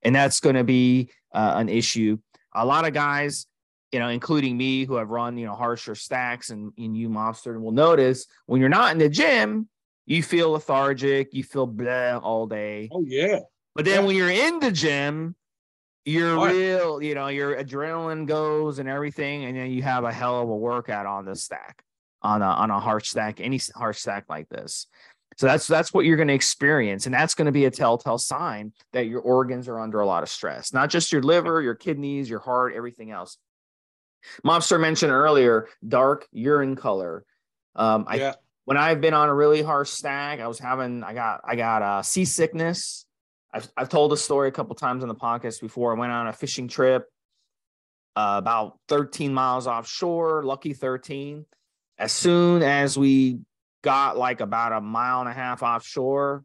and 0.03 0.15
that's 0.15 0.39
going 0.39 0.55
to 0.55 0.63
be 0.63 1.09
uh, 1.33 1.53
an 1.55 1.69
issue. 1.69 2.17
A 2.55 2.65
lot 2.65 2.87
of 2.87 2.93
guys, 2.93 3.45
you 3.91 3.99
know, 3.99 4.09
including 4.09 4.57
me, 4.57 4.85
who 4.85 4.95
have 4.95 5.09
run 5.09 5.37
you 5.37 5.45
know 5.45 5.55
harsher 5.55 5.95
stacks, 5.95 6.49
and, 6.49 6.71
and 6.77 6.95
you, 6.95 7.09
Mobster, 7.09 7.59
will 7.59 7.71
notice 7.71 8.25
when 8.45 8.59
you're 8.59 8.69
not 8.69 8.91
in 8.91 8.97
the 8.97 9.09
gym, 9.09 9.67
you 10.05 10.23
feel 10.23 10.51
lethargic, 10.51 11.33
you 11.33 11.43
feel 11.43 11.67
blah 11.67 12.17
all 12.17 12.47
day. 12.47 12.89
Oh 12.91 13.03
yeah. 13.05 13.39
But 13.75 13.85
then 13.85 14.01
yeah. 14.01 14.05
when 14.07 14.15
you're 14.15 14.29
in 14.29 14.59
the 14.59 14.71
gym, 14.71 15.35
you're 16.05 16.37
oh, 16.37 16.45
real, 16.45 17.01
you 17.01 17.15
know, 17.15 17.27
your 17.27 17.55
adrenaline 17.55 18.25
goes 18.25 18.79
and 18.79 18.89
everything, 18.89 19.45
and 19.45 19.57
then 19.57 19.71
you 19.71 19.83
have 19.83 20.03
a 20.03 20.13
hell 20.13 20.41
of 20.41 20.49
a 20.49 20.55
workout 20.55 21.05
on 21.05 21.25
the 21.25 21.35
stack, 21.35 21.83
on 22.21 22.41
a 22.41 22.45
on 22.45 22.71
a 22.71 22.79
harsh 22.79 23.09
stack, 23.09 23.39
any 23.39 23.59
harsh 23.75 23.99
stack 23.99 24.25
like 24.29 24.49
this. 24.49 24.87
So 25.37 25.47
that's 25.47 25.67
that's 25.67 25.93
what 25.93 26.05
you're 26.05 26.17
going 26.17 26.27
to 26.27 26.33
experience, 26.33 27.05
and 27.05 27.13
that's 27.13 27.35
going 27.35 27.45
to 27.45 27.51
be 27.51 27.65
a 27.65 27.71
telltale 27.71 28.17
sign 28.17 28.73
that 28.93 29.07
your 29.07 29.21
organs 29.21 29.67
are 29.67 29.79
under 29.79 29.99
a 29.99 30.05
lot 30.05 30.23
of 30.23 30.29
stress. 30.29 30.73
Not 30.73 30.89
just 30.89 31.11
your 31.11 31.21
liver, 31.21 31.61
your 31.61 31.75
kidneys, 31.75 32.29
your 32.29 32.39
heart, 32.39 32.73
everything 32.75 33.11
else. 33.11 33.37
Mobster 34.45 34.79
mentioned 34.79 35.11
earlier 35.11 35.67
dark 35.87 36.27
urine 36.31 36.75
color. 36.75 37.23
Um, 37.75 38.05
I 38.07 38.15
yeah. 38.15 38.33
when 38.65 38.77
I've 38.77 38.99
been 38.99 39.13
on 39.13 39.29
a 39.29 39.33
really 39.33 39.61
harsh 39.61 39.89
stack, 39.89 40.39
I 40.39 40.47
was 40.47 40.59
having 40.59 41.03
I 41.03 41.13
got 41.13 41.41
I 41.45 41.55
got 41.55 41.81
uh, 41.81 42.01
seasickness. 42.03 43.05
I've 43.53 43.67
I've 43.75 43.89
told 43.89 44.11
the 44.11 44.17
story 44.17 44.47
a 44.47 44.51
couple 44.51 44.75
times 44.75 45.03
on 45.03 45.09
the 45.09 45.15
podcast 45.15 45.61
before. 45.61 45.95
I 45.95 45.99
went 45.99 46.11
on 46.11 46.27
a 46.27 46.33
fishing 46.33 46.67
trip 46.67 47.07
uh, 48.15 48.35
about 48.37 48.77
13 48.89 49.33
miles 49.33 49.65
offshore, 49.65 50.43
lucky 50.43 50.73
13. 50.73 51.45
As 51.97 52.11
soon 52.11 52.63
as 52.63 52.97
we 52.97 53.39
got 53.81 54.17
like 54.17 54.41
about 54.41 54.73
a 54.73 54.81
mile 54.81 55.21
and 55.21 55.29
a 55.29 55.33
half 55.33 55.63
offshore, 55.63 56.43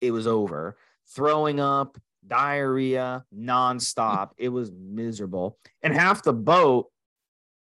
it 0.00 0.10
was 0.10 0.26
over. 0.26 0.76
Throwing 1.14 1.60
up, 1.60 1.96
diarrhea, 2.26 3.24
nonstop. 3.36 4.30
It 4.38 4.48
was 4.48 4.72
miserable. 4.72 5.58
And 5.82 5.94
half 5.94 6.22
the 6.22 6.32
boat 6.32 6.90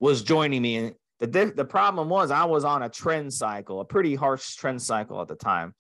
was 0.01 0.23
joining 0.23 0.63
me 0.63 0.93
The 1.21 1.53
the 1.55 1.65
problem 1.65 2.09
was 2.09 2.33
I 2.33 2.45
was 2.45 2.65
on 2.65 2.83
a 2.83 2.89
trend 2.89 3.33
cycle, 3.33 3.81
a 3.81 3.85
pretty 3.85 4.17
harsh 4.17 4.57
trend 4.57 4.83
cycle 4.83 5.21
at 5.21 5.29
the 5.29 5.37
time. 5.37 5.75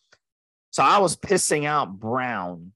So 0.72 0.82
I 0.82 0.98
was 0.98 1.16
pissing 1.16 1.64
out 1.64 1.98
brown 1.98 2.72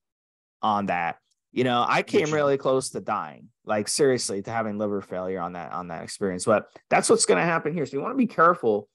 on 0.62 0.86
that. 0.86 1.16
You 1.50 1.64
know, 1.64 1.84
I 1.88 2.02
came 2.02 2.30
really 2.30 2.58
close 2.58 2.90
to 2.90 3.00
dying, 3.00 3.48
like 3.64 3.88
seriously, 3.88 4.42
to 4.42 4.50
having 4.50 4.76
liver 4.76 5.00
failure 5.00 5.40
on 5.40 5.54
that 5.54 5.72
on 5.72 5.88
that 5.88 6.04
experience. 6.04 6.44
But 6.44 6.68
that's 6.90 7.08
what's 7.08 7.24
going 7.24 7.40
to 7.40 7.44
happen 7.44 7.72
here. 7.72 7.86
So 7.86 7.96
you 7.96 8.02
want 8.02 8.12
to 8.12 8.18
be 8.18 8.26
careful. 8.26 8.88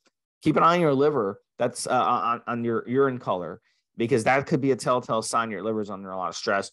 Keep 0.44 0.58
an 0.58 0.64
eye 0.64 0.76
on 0.76 0.82
your 0.82 0.94
liver. 0.94 1.42
That's 1.58 1.88
uh, 1.88 1.92
on, 1.92 2.42
on 2.46 2.64
your 2.64 2.88
urine 2.88 3.18
color 3.18 3.62
because 3.98 4.24
that 4.26 4.46
could 4.46 4.62
be 4.62 4.72
a 4.72 4.76
telltale 4.76 5.24
sign 5.24 5.50
your 5.50 5.64
liver's 5.64 5.90
under 5.90 6.12
a 6.12 6.18
lot 6.18 6.30
of 6.30 6.36
stress. 6.36 6.72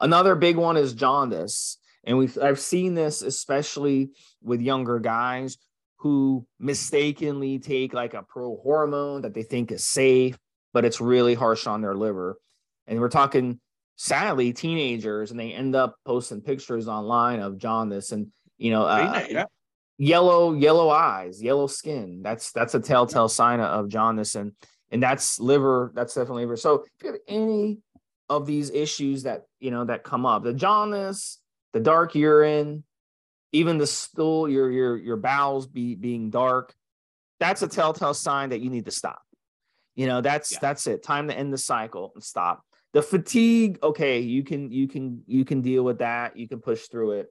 Another 0.00 0.34
big 0.34 0.56
one 0.56 0.76
is 0.76 0.92
jaundice. 0.92 1.78
And 2.04 2.18
we've 2.18 2.36
I've 2.38 2.60
seen 2.60 2.94
this 2.94 3.22
especially 3.22 4.10
with 4.42 4.60
younger 4.60 4.98
guys 4.98 5.56
who 5.96 6.46
mistakenly 6.58 7.58
take 7.58 7.94
like 7.94 8.14
a 8.14 8.22
pro 8.22 8.58
hormone 8.62 9.22
that 9.22 9.34
they 9.34 9.42
think 9.42 9.70
is 9.72 9.86
safe, 9.86 10.38
but 10.72 10.84
it's 10.84 11.00
really 11.00 11.34
harsh 11.34 11.66
on 11.66 11.80
their 11.80 11.94
liver. 11.94 12.38
And 12.86 13.00
we're 13.00 13.08
talking 13.08 13.60
sadly 13.96 14.52
teenagers, 14.52 15.30
and 15.30 15.38
they 15.38 15.52
end 15.52 15.74
up 15.76 15.96
posting 16.04 16.40
pictures 16.40 16.88
online 16.88 17.40
of 17.40 17.58
jaundice 17.58 18.12
and 18.12 18.28
you 18.56 18.70
know 18.70 18.84
uh, 18.84 19.26
yeah. 19.28 19.44
yellow 19.98 20.54
yellow 20.54 20.88
eyes, 20.88 21.42
yellow 21.42 21.66
skin. 21.66 22.22
That's 22.22 22.52
that's 22.52 22.74
a 22.74 22.80
telltale 22.80 23.28
sign 23.28 23.60
of 23.60 23.88
jaundice, 23.88 24.34
and 24.34 24.52
and 24.90 25.02
that's 25.02 25.38
liver. 25.38 25.92
That's 25.94 26.14
definitely 26.14 26.44
liver. 26.44 26.56
So 26.56 26.74
if 26.74 26.82
you 27.02 27.12
have 27.12 27.20
any 27.28 27.78
of 28.28 28.46
these 28.46 28.70
issues 28.70 29.24
that 29.24 29.44
you 29.58 29.70
know 29.70 29.84
that 29.84 30.04
come 30.04 30.24
up, 30.24 30.44
the 30.44 30.54
jaundice, 30.54 31.38
the 31.72 31.80
dark 31.80 32.14
urine, 32.14 32.84
even 33.52 33.78
the 33.78 33.86
stool, 33.86 34.48
your 34.48 34.70
your 34.70 34.96
your 34.96 35.16
bowels 35.16 35.66
be 35.66 35.94
being 35.94 36.30
dark, 36.30 36.74
that's 37.38 37.62
a 37.62 37.68
telltale 37.68 38.14
sign 38.14 38.50
that 38.50 38.60
you 38.60 38.70
need 38.70 38.86
to 38.86 38.90
stop. 38.90 39.20
You 40.00 40.06
know, 40.06 40.22
that's 40.22 40.52
yeah. 40.52 40.58
that's 40.62 40.86
it. 40.86 41.02
Time 41.02 41.28
to 41.28 41.36
end 41.36 41.52
the 41.52 41.58
cycle 41.58 42.12
and 42.14 42.24
stop. 42.24 42.64
The 42.94 43.02
fatigue, 43.02 43.78
okay, 43.82 44.20
you 44.20 44.42
can 44.42 44.72
you 44.72 44.88
can 44.88 45.22
you 45.26 45.44
can 45.44 45.60
deal 45.60 45.82
with 45.82 45.98
that. 45.98 46.38
You 46.38 46.48
can 46.48 46.58
push 46.58 46.86
through 46.86 47.20
it. 47.20 47.26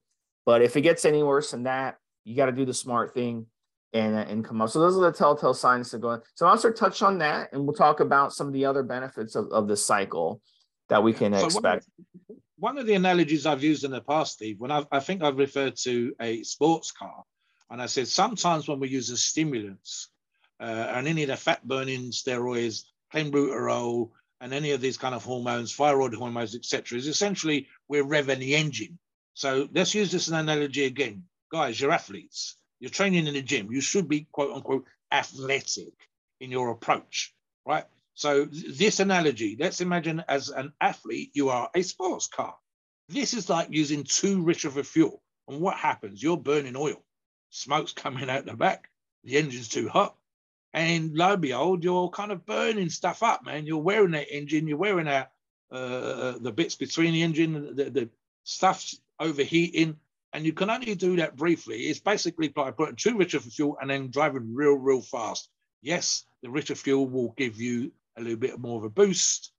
But 0.46 0.62
if 0.62 0.78
it 0.78 0.82
gets 0.82 1.04
any 1.04 1.24
worse 1.24 1.50
than 1.50 1.64
that, 1.64 1.98
you 2.26 2.36
got 2.36 2.46
to 2.46 2.52
do 2.52 2.66
the 2.66 2.74
smart 2.76 3.16
thing 3.16 3.48
and 3.92 4.16
and 4.16 4.46
come 4.46 4.62
up. 4.62 4.70
So 4.70 4.82
those 4.82 4.96
are 4.96 5.02
the 5.02 5.12
telltale 5.12 5.56
signs 5.56 5.90
to 5.90 5.98
go. 5.98 6.10
On. 6.10 6.22
So 6.36 6.46
I'll 6.46 6.60
start 6.60 6.78
touch 6.78 7.02
on 7.02 7.18
that, 7.18 7.50
and 7.54 7.66
we'll 7.66 7.74
talk 7.74 8.02
about 8.02 8.34
some 8.34 8.46
of 8.46 8.54
the 8.54 8.66
other 8.66 8.84
benefits 8.84 9.34
of, 9.34 9.50
of 9.52 9.68
the 9.68 9.76
cycle 9.76 10.40
that 10.90 11.02
we 11.02 11.12
can 11.12 11.34
so 11.34 11.46
expect 11.46 11.88
one 12.58 12.78
of 12.78 12.86
the 12.86 12.94
analogies 12.94 13.48
I've 13.48 13.64
used 13.64 13.84
in 13.84 13.90
the 13.90 14.02
past, 14.02 14.34
Steve, 14.34 14.60
when 14.60 14.70
I've, 14.70 14.86
I 14.92 15.00
think 15.00 15.24
I've 15.24 15.38
referred 15.38 15.76
to 15.78 16.14
a 16.22 16.44
sports 16.44 16.92
car, 16.92 17.24
and 17.72 17.82
I 17.82 17.88
said 17.88 18.08
sometimes 18.08 18.68
when 18.68 18.80
we 18.80 18.90
use 18.90 19.20
stimulants 19.20 20.10
uh, 20.60 20.64
and 20.94 21.08
any 21.08 21.24
of 21.24 21.30
the 21.30 21.38
fat 21.38 21.66
burning 21.68 22.12
steroids, 22.12 22.84
clenbuterol, 23.14 24.12
and 24.42 24.54
any 24.54 24.72
of 24.72 24.82
these 24.82 24.98
kind 24.98 25.16
of 25.16 25.24
hormones, 25.24 25.76
thyroid 25.76 26.14
hormones, 26.14 26.56
etc., 26.56 26.98
is 26.98 27.08
essentially 27.08 27.68
we're 27.88 28.04
revving 28.04 28.40
the 28.40 28.56
engine. 28.56 28.98
So 29.34 29.68
let's 29.74 29.96
use 29.96 30.12
this 30.12 30.28
an 30.28 30.36
analogy 30.36 30.86
again, 30.86 31.24
guys. 31.52 31.80
You're 31.80 31.92
athletes. 31.92 32.56
You're 32.80 32.90
training 32.90 33.28
in 33.28 33.34
the 33.34 33.42
gym. 33.42 33.72
You 33.72 33.82
should 33.82 34.08
be 34.08 34.28
quote 34.32 34.54
unquote 34.56 34.86
athletic 35.12 35.94
in 36.40 36.52
your 36.52 36.72
approach, 36.72 37.34
right? 37.66 37.86
So 38.14 38.46
this 38.46 39.00
analogy, 39.00 39.56
let's 39.60 39.82
imagine 39.82 40.24
as 40.28 40.50
an 40.50 40.74
athlete, 40.82 41.32
you 41.34 41.50
are 41.50 41.70
a 41.74 41.82
sports 41.82 42.28
car. 42.28 42.56
This 43.08 43.34
is 43.34 43.50
like 43.50 43.70
using 43.72 44.04
too 44.04 44.44
rich 44.44 44.66
of 44.66 44.78
a 44.78 44.84
fuel. 44.84 45.22
And 45.48 45.62
what 45.62 45.78
happens? 45.78 46.22
You're 46.22 46.38
burning 46.38 46.76
oil. 46.76 47.04
Smoke's 47.50 47.94
coming 47.94 48.30
out 48.30 48.46
the 48.46 48.56
back. 48.56 48.90
The 49.24 49.38
engine's 49.38 49.70
too 49.70 49.90
hot. 49.90 50.16
And 50.74 51.16
lo 51.16 51.34
and 51.34 51.42
behold, 51.42 51.84
you're 51.84 52.10
kind 52.10 52.32
of 52.32 52.46
burning 52.46 52.90
stuff 52.90 53.24
up, 53.24 53.46
man. 53.46 53.66
You're 53.66 53.78
wearing 53.78 54.12
that 54.12 54.36
engine. 54.36 54.68
You're 54.68 54.78
wearing 54.78 55.08
out 55.08 55.30
uh, 55.72 56.34
the 56.40 56.52
bits 56.52 56.76
between 56.76 57.14
the 57.14 57.24
engine, 57.24 57.76
the, 57.76 57.90
the 57.90 58.10
stuff's 58.44 59.00
overheating. 59.20 59.98
And 60.34 60.46
you 60.46 60.54
can 60.54 60.70
only 60.70 60.94
do 60.96 61.16
that 61.18 61.36
briefly. 61.36 61.84
It's 61.84 62.00
basically 62.00 62.50
by 62.50 62.72
putting 62.72 62.96
too 62.96 63.18
rich 63.18 63.34
of 63.34 63.44
fuel 63.44 63.78
and 63.82 63.90
then 63.90 64.12
driving 64.12 64.54
real, 64.54 64.76
real 64.76 65.02
fast. 65.02 65.50
Yes, 65.82 66.26
the 66.44 66.50
richer 66.50 66.76
fuel 66.76 67.08
will 67.08 67.34
give 67.36 67.60
you 67.60 67.92
a 68.18 68.22
little 68.22 68.38
bit 68.38 68.60
more 68.60 68.78
of 68.78 68.84
a 68.84 68.90
boost, 68.90 69.52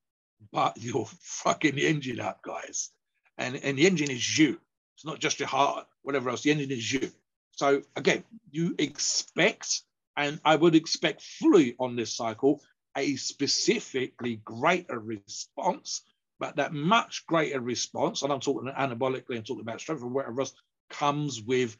but 0.52 0.76
you're 0.80 1.08
fucking 1.20 1.74
the 1.74 1.86
engine 1.86 2.20
up, 2.20 2.42
guys. 2.42 2.90
And, 3.36 3.56
and 3.56 3.78
the 3.78 3.86
engine 3.86 4.10
is 4.10 4.38
you. 4.38 4.60
It's 4.94 5.04
not 5.04 5.18
just 5.18 5.40
your 5.40 5.48
heart, 5.48 5.86
whatever 6.02 6.30
else. 6.30 6.42
The 6.42 6.50
engine 6.50 6.70
is 6.70 6.92
you. 6.92 7.10
So 7.52 7.82
again, 7.96 8.24
you 8.50 8.74
expect, 8.78 9.82
and 10.20 10.38
I 10.44 10.54
would 10.54 10.74
expect 10.74 11.22
fully 11.22 11.76
on 11.78 11.96
this 11.96 12.14
cycle, 12.14 12.60
a 12.94 13.16
specifically 13.16 14.36
greater 14.44 14.98
response, 14.98 16.02
but 16.38 16.56
that 16.56 16.74
much 16.74 17.24
greater 17.26 17.58
response, 17.58 18.22
and 18.22 18.30
I'm 18.30 18.40
talking 18.40 18.70
anabolically 18.70 19.38
I'm 19.38 19.44
talking 19.44 19.62
about 19.62 19.80
strength 19.80 20.02
or 20.02 20.08
whatever 20.08 20.42
else, 20.42 20.52
comes 20.90 21.40
with 21.40 21.74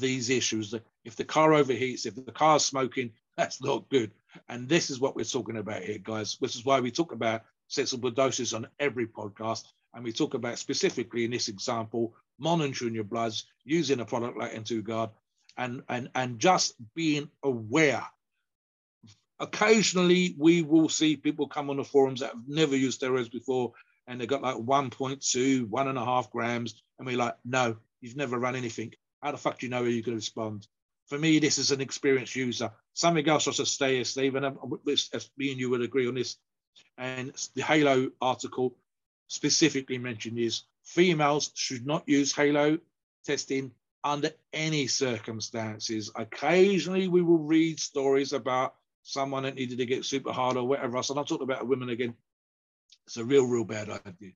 these 0.00 0.30
issues. 0.30 0.74
If 1.04 1.16
the 1.16 1.24
car 1.24 1.50
overheats, 1.50 2.06
if 2.06 2.14
the 2.14 2.32
car's 2.32 2.64
smoking, 2.64 3.12
that's 3.36 3.62
not 3.62 3.90
good. 3.90 4.12
And 4.48 4.66
this 4.66 4.88
is 4.88 4.98
what 4.98 5.14
we're 5.14 5.24
talking 5.24 5.58
about 5.58 5.82
here, 5.82 5.98
guys. 5.98 6.38
This 6.40 6.56
is 6.56 6.64
why 6.64 6.80
we 6.80 6.90
talk 6.90 7.12
about 7.12 7.42
sensible 7.68 8.10
doses 8.10 8.54
on 8.54 8.66
every 8.80 9.06
podcast. 9.06 9.64
And 9.92 10.04
we 10.04 10.12
talk 10.12 10.32
about 10.32 10.58
specifically 10.58 11.26
in 11.26 11.32
this 11.32 11.48
example, 11.48 12.14
monitoring 12.38 12.94
your 12.94 13.04
bloods, 13.04 13.44
using 13.64 14.00
a 14.00 14.06
product 14.06 14.38
like 14.38 14.54
N2Guard, 14.54 15.10
and, 15.58 15.82
and, 15.88 16.08
and 16.14 16.38
just 16.38 16.74
being 16.94 17.28
aware. 17.42 18.06
Occasionally, 19.40 20.34
we 20.38 20.62
will 20.62 20.88
see 20.88 21.16
people 21.16 21.48
come 21.48 21.68
on 21.68 21.76
the 21.76 21.84
forums 21.84 22.20
that 22.20 22.30
have 22.30 22.42
never 22.48 22.76
used 22.76 23.00
steroids 23.00 23.30
before, 23.30 23.72
and 24.06 24.20
they've 24.20 24.28
got 24.28 24.42
like 24.42 24.56
1.2, 24.56 25.68
one 25.68 25.88
and 25.88 25.98
a 25.98 26.04
half 26.04 26.30
grams. 26.30 26.82
And 26.98 27.06
we're 27.06 27.18
like, 27.18 27.36
no, 27.44 27.76
you've 28.00 28.16
never 28.16 28.38
run 28.38 28.56
anything. 28.56 28.94
How 29.22 29.32
the 29.32 29.36
fuck 29.36 29.58
do 29.58 29.66
you 29.66 29.70
know 29.70 29.78
how 29.78 29.84
you're 29.84 30.02
going 30.02 30.16
to 30.16 30.22
respond? 30.22 30.66
For 31.08 31.18
me, 31.18 31.38
this 31.38 31.58
is 31.58 31.72
an 31.72 31.80
experienced 31.80 32.36
user. 32.36 32.70
Something 32.94 33.28
else 33.28 33.48
I 33.48 33.52
should 33.52 33.68
stay, 33.68 34.02
Steve, 34.04 34.36
and 34.36 34.56
me 34.84 35.50
and 35.50 35.60
you 35.60 35.70
would 35.70 35.82
agree 35.82 36.08
on 36.08 36.14
this. 36.14 36.36
And 36.96 37.32
the 37.54 37.62
Halo 37.62 38.10
article 38.20 38.76
specifically 39.28 39.98
mentioned 39.98 40.38
is 40.38 40.62
females 40.84 41.50
should 41.54 41.86
not 41.86 42.08
use 42.08 42.34
Halo 42.34 42.78
testing 43.24 43.72
under 44.04 44.30
any 44.52 44.86
circumstances. 44.86 46.10
Occasionally, 46.14 47.08
we 47.08 47.22
will 47.22 47.38
read 47.38 47.80
stories 47.80 48.32
about 48.32 48.74
someone 49.02 49.44
that 49.44 49.54
needed 49.54 49.78
to 49.78 49.86
get 49.86 50.04
super 50.04 50.32
hard 50.32 50.56
or 50.56 50.66
whatever 50.66 50.96
else. 50.96 51.10
And 51.10 51.18
I'm 51.18 51.24
talking 51.24 51.44
about 51.44 51.66
women 51.66 51.88
again. 51.90 52.14
It's 53.06 53.16
a 53.16 53.24
real, 53.24 53.46
real 53.46 53.64
bad 53.64 53.88
idea. 53.90 54.32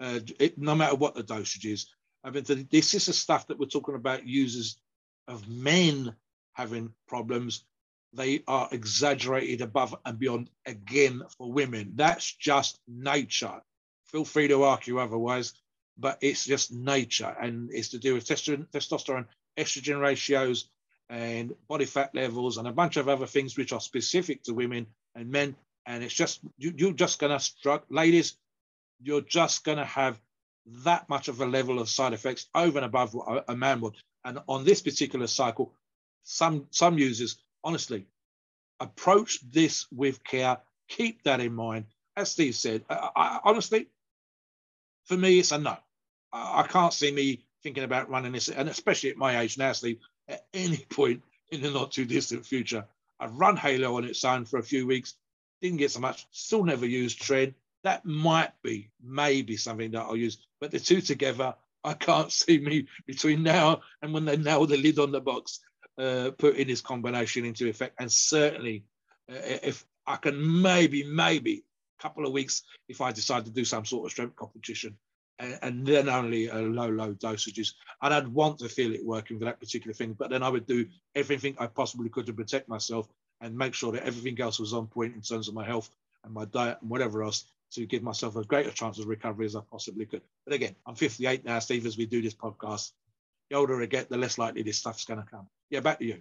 Uh, 0.00 0.20
it, 0.38 0.58
no 0.58 0.74
matter 0.74 0.96
what 0.96 1.14
the 1.14 1.22
dosage 1.22 1.66
is. 1.66 1.86
I 2.24 2.30
mean, 2.30 2.44
this 2.70 2.94
is 2.94 3.06
the 3.06 3.12
stuff 3.12 3.46
that 3.46 3.58
we're 3.58 3.66
talking 3.66 3.94
about 3.94 4.26
users 4.26 4.80
of 5.28 5.48
men 5.48 6.14
having 6.52 6.92
problems, 7.06 7.64
they 8.12 8.42
are 8.48 8.68
exaggerated 8.72 9.60
above 9.60 9.94
and 10.04 10.18
beyond 10.18 10.50
again 10.66 11.22
for 11.36 11.52
women. 11.52 11.92
That's 11.94 12.32
just 12.34 12.80
nature. 12.88 13.60
Feel 14.06 14.24
free 14.24 14.48
to 14.48 14.64
argue 14.64 14.98
otherwise, 14.98 15.52
but 15.98 16.18
it's 16.20 16.44
just 16.44 16.72
nature 16.72 17.34
and 17.40 17.70
it's 17.72 17.88
to 17.88 17.98
do 17.98 18.14
with 18.14 18.26
testosterone, 18.26 19.26
estrogen 19.58 20.00
ratios, 20.00 20.68
and 21.10 21.54
body 21.68 21.86
fat 21.86 22.14
levels, 22.14 22.58
and 22.58 22.68
a 22.68 22.72
bunch 22.72 22.96
of 22.96 23.08
other 23.08 23.26
things 23.26 23.56
which 23.56 23.72
are 23.72 23.80
specific 23.80 24.42
to 24.42 24.52
women 24.52 24.86
and 25.14 25.30
men. 25.30 25.56
And 25.86 26.04
it's 26.04 26.14
just, 26.14 26.40
you, 26.58 26.72
you're 26.76 26.92
just 26.92 27.18
going 27.18 27.32
to 27.32 27.40
struggle, 27.40 27.86
ladies, 27.88 28.36
you're 29.00 29.22
just 29.22 29.64
going 29.64 29.78
to 29.78 29.84
have 29.86 30.20
that 30.84 31.08
much 31.08 31.28
of 31.28 31.40
a 31.40 31.46
level 31.46 31.78
of 31.78 31.88
side 31.88 32.12
effects 32.12 32.46
over 32.54 32.78
and 32.78 32.84
above 32.84 33.14
what 33.14 33.44
a 33.48 33.56
man 33.56 33.80
would. 33.80 33.94
And 34.24 34.38
on 34.48 34.64
this 34.64 34.82
particular 34.82 35.26
cycle, 35.26 35.72
some 36.24 36.66
some 36.70 36.98
users 36.98 37.38
honestly 37.64 38.06
approach 38.80 39.40
this 39.50 39.86
with 39.90 40.22
care. 40.24 40.58
Keep 40.88 41.22
that 41.24 41.40
in 41.40 41.54
mind. 41.54 41.86
As 42.16 42.30
Steve 42.32 42.54
said, 42.54 42.84
I, 42.90 43.08
I, 43.16 43.40
honestly, 43.44 43.88
for 45.04 45.16
me, 45.16 45.38
it's 45.38 45.52
a 45.52 45.58
no. 45.58 45.76
I, 46.32 46.62
can't 46.62 46.92
see 46.92 47.10
me 47.10 47.44
thinking 47.62 47.84
about 47.84 48.10
running 48.10 48.32
this, 48.32 48.48
and 48.48 48.68
especially 48.68 49.10
at 49.10 49.16
my 49.16 49.40
age 49.40 49.58
now, 49.58 49.72
Steve, 49.72 49.98
at 50.28 50.46
any 50.52 50.76
point 50.90 51.22
in 51.50 51.62
the 51.62 51.70
not 51.70 51.92
too 51.92 52.04
distant 52.04 52.44
future. 52.44 52.84
I've 53.20 53.34
run 53.34 53.56
Halo 53.56 53.96
on 53.96 54.04
its 54.04 54.24
own 54.24 54.44
for 54.44 54.58
a 54.58 54.62
few 54.62 54.86
weeks, 54.86 55.14
didn't 55.60 55.78
get 55.78 55.90
so 55.90 56.00
much, 56.00 56.26
still 56.30 56.64
never 56.64 56.86
used 56.86 57.20
Tren. 57.20 57.54
That 57.84 58.04
might 58.04 58.52
be 58.62 58.90
maybe 59.02 59.56
something 59.56 59.90
that 59.92 60.02
I'll 60.02 60.16
use, 60.16 60.38
but 60.60 60.70
the 60.70 60.78
two 60.78 61.00
together, 61.00 61.54
I 61.84 61.94
can't 61.94 62.32
see 62.40 62.58
me 62.58 62.86
between 63.06 63.42
now 63.42 63.80
and 64.02 64.12
when 64.12 64.24
they 64.24 64.36
nail 64.36 64.66
the 64.66 64.76
lid 64.76 64.98
on 64.98 65.12
the 65.12 65.20
box, 65.20 65.60
uh, 65.98 66.30
putting 66.38 66.68
this 66.68 66.80
combination 66.80 67.44
into 67.44 67.68
effect. 67.68 67.96
And 67.98 68.10
certainly, 68.10 68.84
uh, 69.30 69.36
if 69.62 69.84
I 70.06 70.16
can 70.16 70.62
maybe, 70.62 71.04
maybe 71.04 71.64
a 71.98 72.02
couple 72.02 72.26
of 72.26 72.32
weeks, 72.32 72.62
if 72.88 73.00
I 73.00 73.12
decide 73.12 73.46
to 73.46 73.50
do 73.50 73.64
some 73.64 73.84
sort 73.84 74.06
of 74.06 74.12
strength 74.12 74.36
competition, 74.36 74.96
and, 75.38 75.86
then 75.86 76.08
only 76.08 76.48
low, 76.48 76.88
low 76.88 77.14
dosages. 77.14 77.74
And 78.02 78.12
I'd 78.12 78.28
want 78.28 78.58
to 78.58 78.68
feel 78.68 78.94
it 78.94 79.04
working 79.04 79.38
for 79.38 79.44
that 79.44 79.60
particular 79.60 79.94
thing, 79.94 80.14
but 80.18 80.30
then 80.30 80.42
I 80.42 80.48
would 80.48 80.66
do 80.66 80.86
everything 81.14 81.54
I 81.58 81.66
possibly 81.66 82.08
could 82.08 82.26
to 82.26 82.32
protect 82.32 82.68
myself 82.68 83.08
and 83.40 83.56
make 83.56 83.74
sure 83.74 83.92
that 83.92 84.04
everything 84.04 84.40
else 84.40 84.58
was 84.58 84.72
on 84.72 84.86
point 84.86 85.14
in 85.14 85.22
terms 85.22 85.48
of 85.48 85.54
my 85.54 85.64
health 85.64 85.90
and 86.24 86.34
my 86.34 86.44
diet 86.46 86.78
and 86.80 86.90
whatever 86.90 87.22
else 87.22 87.44
to 87.72 87.86
give 87.86 88.02
myself 88.02 88.36
as 88.36 88.46
great 88.46 88.66
a 88.66 88.70
chance 88.70 88.98
of 88.98 89.06
recovery 89.06 89.46
as 89.46 89.54
I 89.54 89.60
possibly 89.70 90.06
could. 90.06 90.22
But 90.46 90.54
again, 90.54 90.74
I'm 90.86 90.94
58 90.94 91.44
now, 91.44 91.58
Steve, 91.58 91.86
as 91.86 91.96
we 91.96 92.06
do 92.06 92.22
this 92.22 92.34
podcast. 92.34 92.92
The 93.50 93.56
older 93.56 93.80
I 93.80 93.86
get, 93.86 94.08
the 94.08 94.16
less 94.16 94.38
likely 94.38 94.62
this 94.62 94.78
stuff's 94.78 95.04
going 95.04 95.20
to 95.22 95.26
come. 95.30 95.46
Yeah, 95.70 95.80
back 95.80 95.98
to 96.00 96.04
you. 96.04 96.18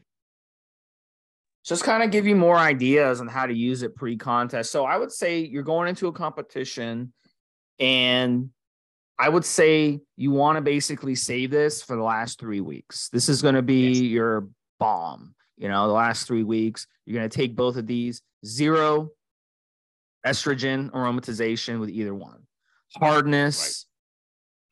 Just 1.66 1.84
kind 1.84 2.04
of 2.04 2.12
give 2.12 2.26
you 2.26 2.36
more 2.36 2.56
ideas 2.56 3.20
on 3.20 3.28
how 3.28 3.46
to 3.46 3.54
use 3.54 3.82
it 3.82 3.96
pre 3.96 4.16
contest. 4.16 4.72
So 4.72 4.86
I 4.86 4.98
would 4.98 5.12
say 5.12 5.40
you're 5.40 5.64
going 5.64 5.90
into 5.90 6.08
a 6.08 6.14
competition 6.14 7.12
and 7.80 8.50
I 9.20 9.30
would 9.30 9.46
say 9.46 10.00
you 10.16 10.32
want 10.32 10.58
to 10.58 10.62
basically 10.62 11.16
save 11.16 11.50
this 11.52 11.82
for 11.82 11.96
the 11.96 12.04
last 12.04 12.40
three 12.40 12.62
weeks. 12.62 13.10
This 13.10 13.30
is 13.30 13.42
going 13.42 13.56
to 13.56 13.62
be 13.62 13.90
yes. 13.90 14.02
your 14.02 14.48
bomb. 14.80 15.34
You 15.58 15.70
know, 15.70 15.88
the 15.88 15.94
last 15.94 16.28
three 16.28 16.44
weeks, 16.44 16.86
you're 17.06 17.18
going 17.18 17.30
to 17.30 17.36
take 17.36 17.56
both 17.56 17.78
of 17.78 17.88
these 17.88 18.22
zero 18.46 19.10
estrogen 20.26 20.92
aromatization 20.92 21.80
with 21.80 21.90
either 21.90 22.14
one. 22.14 22.44
Hardness. 22.96 23.88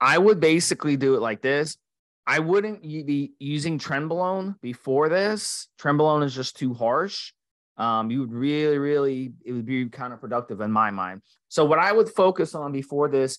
Right. 0.01 0.13
I 0.13 0.17
would 0.19 0.39
basically 0.39 0.97
do 0.97 1.15
it 1.15 1.21
like 1.21 1.41
this. 1.41 1.77
I 2.27 2.39
wouldn't 2.39 2.81
be 2.81 3.33
using 3.39 3.79
trenbolone 3.79 4.59
before 4.61 5.09
this. 5.09 5.67
Trenbolone 5.79 6.23
is 6.23 6.35
just 6.35 6.57
too 6.57 6.73
harsh. 6.73 7.33
Um, 7.77 8.09
you 8.09 8.21
would 8.21 8.31
really, 8.31 8.77
really, 8.77 9.33
it 9.43 9.51
would 9.51 9.65
be 9.65 9.85
counterproductive 9.85 10.63
in 10.63 10.71
my 10.71 10.91
mind. 10.91 11.21
So, 11.49 11.65
what 11.65 11.77
I 11.77 11.91
would 11.91 12.09
focus 12.09 12.55
on 12.55 12.71
before 12.71 13.09
this 13.09 13.37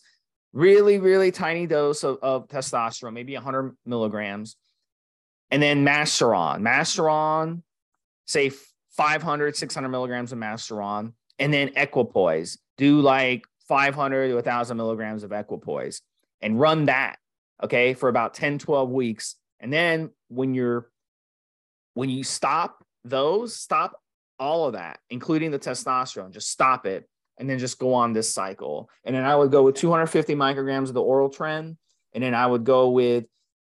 really, 0.57 0.99
really 0.99 1.31
tiny 1.31 1.67
dose 1.67 2.03
of, 2.03 2.19
of 2.23 2.49
testosterone, 2.49 3.13
maybe 3.13 3.35
100 3.35 3.77
milligrams, 3.85 4.57
and 5.51 5.63
then 5.63 5.85
Masteron. 5.85 6.63
Masteron, 6.63 7.63
say 8.25 8.51
500, 8.93 9.55
600 9.55 9.89
milligrams 9.91 10.33
of 10.33 10.39
Masteron, 10.39 11.13
and 11.39 11.53
then 11.53 11.73
Equipoise. 11.77 12.57
Do 12.79 13.03
like 13.03 13.45
500 13.69 14.29
to 14.29 14.35
1,000 14.37 14.77
milligrams 14.79 15.25
of 15.25 15.31
Equipoise 15.31 16.01
and 16.41 16.59
run 16.59 16.87
that, 16.87 17.17
okay, 17.63 17.93
for 17.93 18.09
about 18.09 18.33
10, 18.33 18.59
12 18.59 18.91
weeks. 18.91 19.37
And 19.61 19.71
then 19.71 20.11
when 20.29 20.55
you're, 20.55 20.89
when 21.93 22.09
you 22.09 22.25
stop 22.25 22.83
those, 23.05 23.55
stop 23.55 24.01
all 24.39 24.67
of 24.67 24.73
that, 24.73 25.01
including 25.11 25.51
the 25.51 25.59
testosterone, 25.59 26.31
just 26.31 26.51
stop 26.51 26.87
it 26.87 27.07
and 27.39 27.49
then 27.49 27.59
just 27.59 27.79
go 27.79 27.95
on 27.95 28.13
this 28.13 28.33
cycle. 28.33 28.91
And 29.05 29.15
then 29.15 29.25
I 29.25 29.37
would 29.37 29.51
go 29.51 29.63
with 29.63 29.77
250 29.77 30.35
micrograms 30.35 30.89
of 30.89 30.95
the 30.95 31.03
oral 31.03 31.31
tren, 31.31 31.77
and 32.13 32.23
then 32.23 32.35
I 32.35 32.47
would 32.47 32.65
go 32.65 32.91
with 32.91 33.25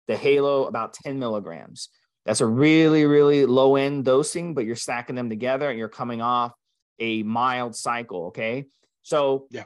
the 0.08 0.16
Halo 0.16 0.64
about 0.64 0.94
10 0.94 1.18
milligrams. 1.18 1.88
That's 2.26 2.40
a 2.40 2.46
really, 2.46 3.06
really 3.06 3.46
low 3.46 3.76
end 3.76 4.04
dosing, 4.04 4.54
but 4.54 4.64
you're 4.64 4.76
stacking 4.76 5.16
them 5.16 5.28
together 5.28 5.70
and 5.70 5.78
you're 5.78 5.88
coming 5.88 6.20
off 6.20 6.52
a 6.98 7.22
mild 7.22 7.74
cycle. 7.74 8.26
Okay. 8.26 8.66
So, 9.02 9.46
yeah. 9.50 9.64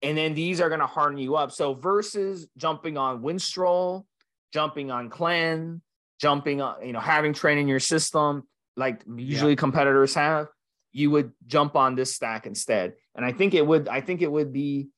And 0.00 0.16
then 0.16 0.34
these 0.34 0.60
are 0.60 0.68
going 0.68 0.80
to 0.80 0.86
harden 0.86 1.18
you 1.18 1.34
up. 1.34 1.50
So, 1.50 1.74
versus 1.74 2.46
jumping 2.56 2.96
on 2.96 3.20
Winstrol, 3.20 4.04
jumping 4.52 4.90
on 4.90 5.10
Clen, 5.10 5.82
jumping 6.20 6.60
on, 6.60 6.86
you 6.86 6.92
know, 6.92 7.00
having 7.00 7.32
tren 7.32 7.58
in 7.58 7.66
your 7.66 7.80
system, 7.80 8.44
like 8.76 9.02
usually 9.16 9.52
yeah. 9.52 9.56
competitors 9.56 10.14
have, 10.14 10.48
you 10.92 11.10
would 11.10 11.32
jump 11.46 11.76
on 11.76 11.94
this 11.94 12.14
stack 12.14 12.46
instead. 12.46 12.94
And 13.14 13.24
I 13.24 13.32
think 13.32 13.54
it 13.54 13.66
would, 13.66 13.88
I 13.88 14.00
think 14.00 14.22
it 14.22 14.30
would 14.30 14.52
be 14.52 14.88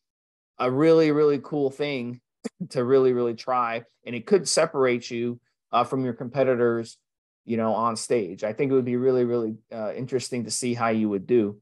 a 0.58 0.70
really, 0.70 1.10
really 1.10 1.40
cool 1.42 1.70
thing 1.70 2.20
to 2.70 2.84
really, 2.84 3.12
really 3.12 3.34
try. 3.34 3.84
And 4.04 4.14
it 4.14 4.26
could 4.26 4.48
separate 4.48 5.10
you 5.10 5.40
uh, 5.72 5.84
from 5.84 6.04
your 6.04 6.14
competitors, 6.14 6.98
you 7.44 7.56
know, 7.56 7.74
on 7.74 7.96
stage. 7.96 8.44
I 8.44 8.52
think 8.52 8.70
it 8.70 8.74
would 8.74 8.84
be 8.84 8.96
really, 8.96 9.24
really 9.24 9.56
uh, 9.72 9.92
interesting 9.94 10.44
to 10.44 10.50
see 10.50 10.74
how 10.74 10.88
you 10.88 11.08
would 11.08 11.26
do. 11.26 11.60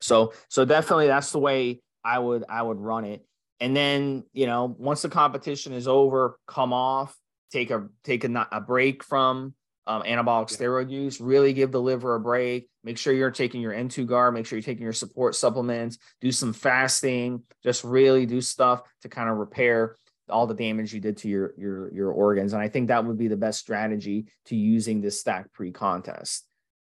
So, 0.00 0.32
so 0.48 0.64
definitely 0.64 1.06
that's 1.06 1.32
the 1.32 1.38
way 1.38 1.80
I 2.04 2.18
would, 2.18 2.44
I 2.48 2.62
would 2.62 2.78
run 2.78 3.04
it. 3.04 3.24
And 3.58 3.74
then, 3.74 4.24
you 4.34 4.46
know, 4.46 4.74
once 4.78 5.02
the 5.02 5.08
competition 5.08 5.72
is 5.72 5.88
over, 5.88 6.38
come 6.46 6.74
off, 6.74 7.16
take 7.50 7.70
a, 7.70 7.88
take 8.04 8.24
a, 8.24 8.48
a 8.52 8.60
break 8.60 9.02
from 9.02 9.54
um, 9.86 10.02
anabolic 10.02 10.50
yeah. 10.50 10.66
steroid 10.66 10.90
use. 10.90 11.20
Really 11.20 11.52
give 11.52 11.72
the 11.72 11.80
liver 11.80 12.14
a 12.14 12.20
break. 12.20 12.68
Make 12.84 12.98
sure 12.98 13.12
you're 13.12 13.30
taking 13.30 13.60
your 13.60 13.72
N2 13.72 14.06
guard. 14.06 14.34
Make 14.34 14.46
sure 14.46 14.58
you're 14.58 14.64
taking 14.64 14.82
your 14.82 14.92
support 14.92 15.34
supplements. 15.34 15.98
Do 16.20 16.32
some 16.32 16.52
fasting. 16.52 17.42
Just 17.62 17.84
really 17.84 18.26
do 18.26 18.40
stuff 18.40 18.82
to 19.02 19.08
kind 19.08 19.28
of 19.28 19.36
repair 19.36 19.96
all 20.28 20.46
the 20.46 20.54
damage 20.54 20.92
you 20.92 21.00
did 21.00 21.16
to 21.18 21.28
your 21.28 21.54
your 21.56 21.92
your 21.94 22.10
organs. 22.10 22.52
And 22.52 22.62
I 22.62 22.68
think 22.68 22.88
that 22.88 23.04
would 23.04 23.18
be 23.18 23.28
the 23.28 23.36
best 23.36 23.60
strategy 23.60 24.26
to 24.46 24.56
using 24.56 25.00
this 25.00 25.20
stack 25.20 25.52
pre-contest. 25.52 26.46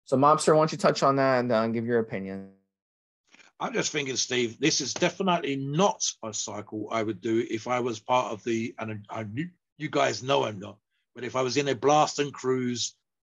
So, 0.05 0.15
Mobster, 0.15 0.53
why 0.53 0.61
don't 0.61 0.71
you 0.71 0.77
touch 0.77 1.03
on 1.03 1.17
that 1.17 1.39
and 1.39 1.51
uh, 1.51 1.67
give 1.67 1.85
your 1.85 1.99
opinion? 1.99 2.51
I'm 3.59 3.73
just 3.73 3.91
thinking, 3.91 4.15
Steve, 4.15 4.59
this 4.59 4.81
is 4.81 4.93
definitely 4.93 5.55
not 5.55 6.03
a 6.23 6.33
cycle 6.33 6.87
I 6.91 7.03
would 7.03 7.21
do 7.21 7.45
if 7.49 7.67
I 7.67 7.79
was 7.79 7.99
part 7.99 8.31
of 8.31 8.43
the, 8.43 8.73
and 8.77 9.03
I, 9.09 9.21
I, 9.21 9.25
you 9.77 9.89
guys 9.89 10.21
know 10.21 10.45
I'm 10.45 10.59
not, 10.59 10.77
but 11.17 11.23
if 11.25 11.35
I 11.35 11.41
was 11.41 11.57
in 11.57 11.67
a 11.67 11.73
blast 11.73 12.19
and 12.19 12.31
cruise 12.31 12.93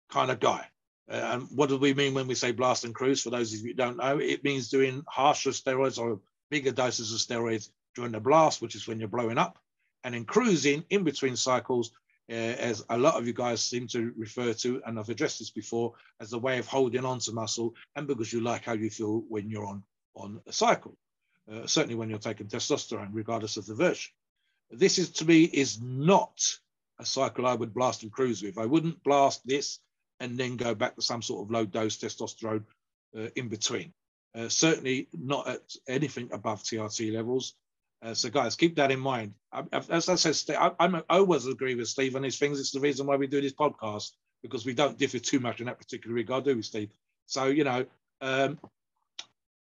kind 0.10 0.32
of 0.32 0.40
guy, 0.40 0.66
uh, 1.12 1.16
and 1.16 1.48
what 1.54 1.68
do 1.68 1.76
we 1.76 1.94
mean 1.94 2.14
when 2.14 2.28
we 2.28 2.34
say 2.34 2.54
blast 2.54 2.86
and 2.86 2.96
cruise? 2.96 3.22
For 3.22 3.30
those 3.30 3.54
of 3.54 3.60
you 3.60 3.68
who 3.68 3.74
don't 3.74 3.98
know, 3.98 4.20
it 4.20 4.42
means 4.42 4.70
doing 4.70 5.04
harsher 5.06 5.50
steroids 5.50 6.00
or 6.00 6.22
bigger 6.50 6.72
doses 6.72 7.12
of 7.12 7.20
steroids 7.20 7.72
during 7.94 8.14
the 8.14 8.22
blast, 8.22 8.62
which 8.62 8.76
is 8.76 8.88
when 8.88 9.00
you're 9.00 9.10
blowing 9.10 9.38
up, 9.38 9.60
and 10.06 10.16
in 10.16 10.24
cruising 10.24 10.86
in 10.92 11.04
between 11.04 11.36
cycles, 11.36 11.92
uh, 12.32 12.36
as 12.36 12.86
a 12.90 12.98
lot 12.98 13.16
of 13.16 13.28
you 13.28 13.34
guys 13.34 13.62
seem 13.62 13.86
to 13.88 14.14
refer 14.16 14.54
to, 14.54 14.82
and 14.86 14.98
I've 14.98 15.10
addressed 15.10 15.40
this 15.40 15.50
before, 15.50 15.92
as 16.22 16.32
a 16.32 16.40
way 16.40 16.60
of 16.60 16.68
holding 16.68 17.04
on 17.04 17.20
to 17.20 17.34
muscle, 17.34 17.76
and 17.98 18.08
because 18.08 18.32
you 18.32 18.40
like 18.40 18.64
how 18.64 18.74
you 18.76 18.90
feel 18.90 19.26
when 19.28 19.50
you're 19.50 19.66
on 19.66 19.84
on 20.16 20.40
a 20.48 20.54
cycle, 20.54 20.96
uh, 21.52 21.68
certainly 21.68 21.96
when 21.96 22.10
you're 22.10 22.18
taking 22.18 22.48
testosterone, 22.48 23.10
regardless 23.12 23.58
of 23.58 23.66
the 23.66 23.76
version. 23.76 24.14
This 24.72 24.98
is 24.98 25.10
to 25.10 25.26
me 25.26 25.44
is 25.44 25.82
not 25.82 26.40
a 27.04 27.06
cycle 27.06 27.46
I 27.46 27.54
would 27.54 27.74
blast 27.74 28.04
and 28.04 28.12
cruise 28.12 28.42
with. 28.42 28.58
I 28.58 28.66
wouldn't 28.66 29.04
blast 29.04 29.46
this 29.46 29.80
and 30.20 30.38
then 30.38 30.58
go 30.58 30.74
back 30.74 30.96
to 30.96 31.02
some 31.02 31.22
sort 31.22 31.46
of 31.46 31.52
low 31.52 31.66
dose 31.66 31.98
testosterone 31.98 32.64
uh, 33.18 33.28
in 33.36 33.50
between. 33.50 33.94
Uh, 34.36 34.50
certainly 34.50 35.10
not 35.14 35.48
at 35.48 35.62
anything 35.88 36.30
above 36.32 36.64
TRT 36.64 37.14
levels. 37.14 37.54
Uh, 38.02 38.14
so, 38.14 38.30
guys, 38.30 38.56
keep 38.56 38.76
that 38.76 38.92
in 38.92 39.00
mind. 39.00 39.34
I, 39.52 39.64
as 39.90 40.10
I 40.10 40.16
said, 40.16 40.56
I, 40.56 40.72
I, 40.80 41.04
always 41.10 41.46
agree 41.46 41.76
with 41.76 41.88
Steve 41.88 42.16
on 42.16 42.24
these 42.24 42.40
things. 42.40 42.60
It's 42.60 42.72
the 42.72 42.80
reason 42.80 43.06
why 43.06 43.16
we 43.16 43.28
do 43.28 43.42
this 43.42 43.54
podcast 43.54 44.12
because 44.42 44.66
we 44.66 44.74
don't 44.74 44.98
differ 44.98 45.20
too 45.20 45.40
much 45.40 45.60
in 45.60 45.68
that 45.68 45.78
particular 45.78 46.14
regard, 46.14 46.44
do 46.44 46.56
we, 46.56 46.62
Steve? 46.64 46.90
So, 47.28 47.46
you 47.46 47.64
know, 47.64 47.86
um, 48.22 48.60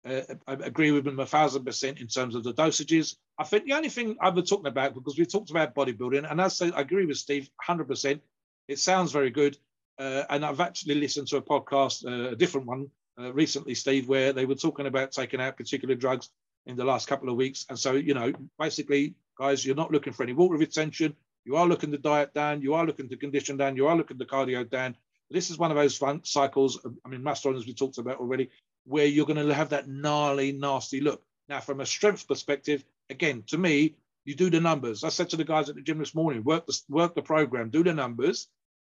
uh, 0.06 0.22
I 0.46 0.52
agree 0.52 0.92
with 0.92 1.06
him 1.06 1.18
a 1.18 1.26
thousand 1.26 1.64
percent 1.64 1.98
in 1.98 2.06
terms 2.06 2.34
of 2.34 2.44
the 2.44 2.54
dosages. 2.54 3.16
I 3.38 3.44
think 3.44 3.64
the 3.64 3.74
only 3.74 3.88
thing 3.88 4.16
I've 4.20 4.34
been 4.34 4.44
talking 4.44 4.66
about, 4.66 4.94
because 4.94 5.18
we 5.18 5.26
talked 5.26 5.50
about 5.50 5.74
bodybuilding, 5.74 6.30
and 6.30 6.40
I 6.40 6.48
say 6.48 6.70
I 6.70 6.80
agree 6.80 7.06
with 7.06 7.18
Steve 7.18 7.50
100%. 7.68 8.20
It 8.68 8.78
sounds 8.78 9.12
very 9.12 9.30
good. 9.30 9.58
Uh, 9.98 10.24
and 10.28 10.44
I've 10.44 10.60
actually 10.60 10.96
listened 10.96 11.28
to 11.28 11.38
a 11.38 11.42
podcast, 11.42 12.06
uh, 12.06 12.30
a 12.30 12.36
different 12.36 12.66
one 12.66 12.88
uh, 13.18 13.32
recently, 13.32 13.74
Steve, 13.74 14.08
where 14.08 14.32
they 14.32 14.44
were 14.44 14.54
talking 14.54 14.86
about 14.86 15.12
taking 15.12 15.40
out 15.40 15.56
particular 15.56 15.94
drugs 15.94 16.28
in 16.66 16.76
the 16.76 16.84
last 16.84 17.08
couple 17.08 17.28
of 17.28 17.36
weeks. 17.36 17.64
And 17.68 17.78
so, 17.78 17.92
you 17.92 18.14
know, 18.14 18.32
basically, 18.58 19.14
guys, 19.38 19.64
you're 19.64 19.76
not 19.76 19.92
looking 19.92 20.12
for 20.12 20.22
any 20.22 20.34
water 20.34 20.56
retention. 20.56 21.16
You 21.44 21.56
are 21.56 21.66
looking 21.66 21.92
to 21.92 21.98
diet 21.98 22.34
down. 22.34 22.60
You 22.60 22.74
are 22.74 22.84
looking 22.84 23.08
to 23.08 23.16
condition 23.16 23.56
down. 23.56 23.76
You 23.76 23.86
are 23.86 23.96
looking 23.96 24.18
to 24.18 24.24
cardio 24.24 24.68
down. 24.68 24.96
This 25.30 25.50
is 25.50 25.58
one 25.58 25.70
of 25.70 25.76
those 25.76 25.96
fun 25.96 26.22
cycles. 26.24 26.78
I 27.04 27.08
mean, 27.08 27.22
Masteron, 27.22 27.56
as 27.56 27.66
we 27.66 27.74
talked 27.74 27.98
about 27.98 28.18
already, 28.18 28.50
where 28.86 29.06
you're 29.06 29.26
going 29.26 29.44
to 29.44 29.54
have 29.54 29.70
that 29.70 29.88
gnarly, 29.88 30.52
nasty 30.52 31.00
look. 31.00 31.22
Now, 31.48 31.60
from 31.60 31.80
a 31.80 31.86
strength 31.86 32.26
perspective, 32.26 32.84
again, 33.10 33.42
to 33.48 33.58
me, 33.58 33.96
you 34.24 34.34
do 34.34 34.50
the 34.50 34.60
numbers. 34.60 35.04
I 35.04 35.10
said 35.10 35.30
to 35.30 35.36
the 35.36 35.44
guys 35.44 35.68
at 35.68 35.74
the 35.74 35.82
gym 35.82 35.98
this 35.98 36.14
morning, 36.14 36.42
work 36.42 36.66
the 36.66 36.78
work 36.88 37.14
the 37.14 37.22
program, 37.22 37.70
do 37.70 37.84
the 37.84 37.92
numbers, 37.92 38.48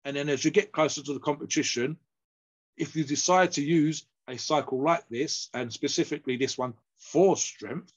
and 0.06 0.16
then 0.16 0.30
as 0.30 0.44
you 0.44 0.52
get 0.52 0.72
closer 0.72 1.04
to 1.04 1.14
the 1.14 1.20
competition, 1.20 1.98
if 2.78 2.96
you 2.96 3.04
decide 3.04 3.52
to 3.54 3.62
use 3.62 4.06
a 4.28 4.38
cycle 4.38 4.82
like 4.82 5.08
this, 5.10 5.50
and 5.54 5.72
specifically 5.72 6.38
this 6.38 6.58
one 6.58 6.74
for 6.98 7.36
strength, 7.36 7.92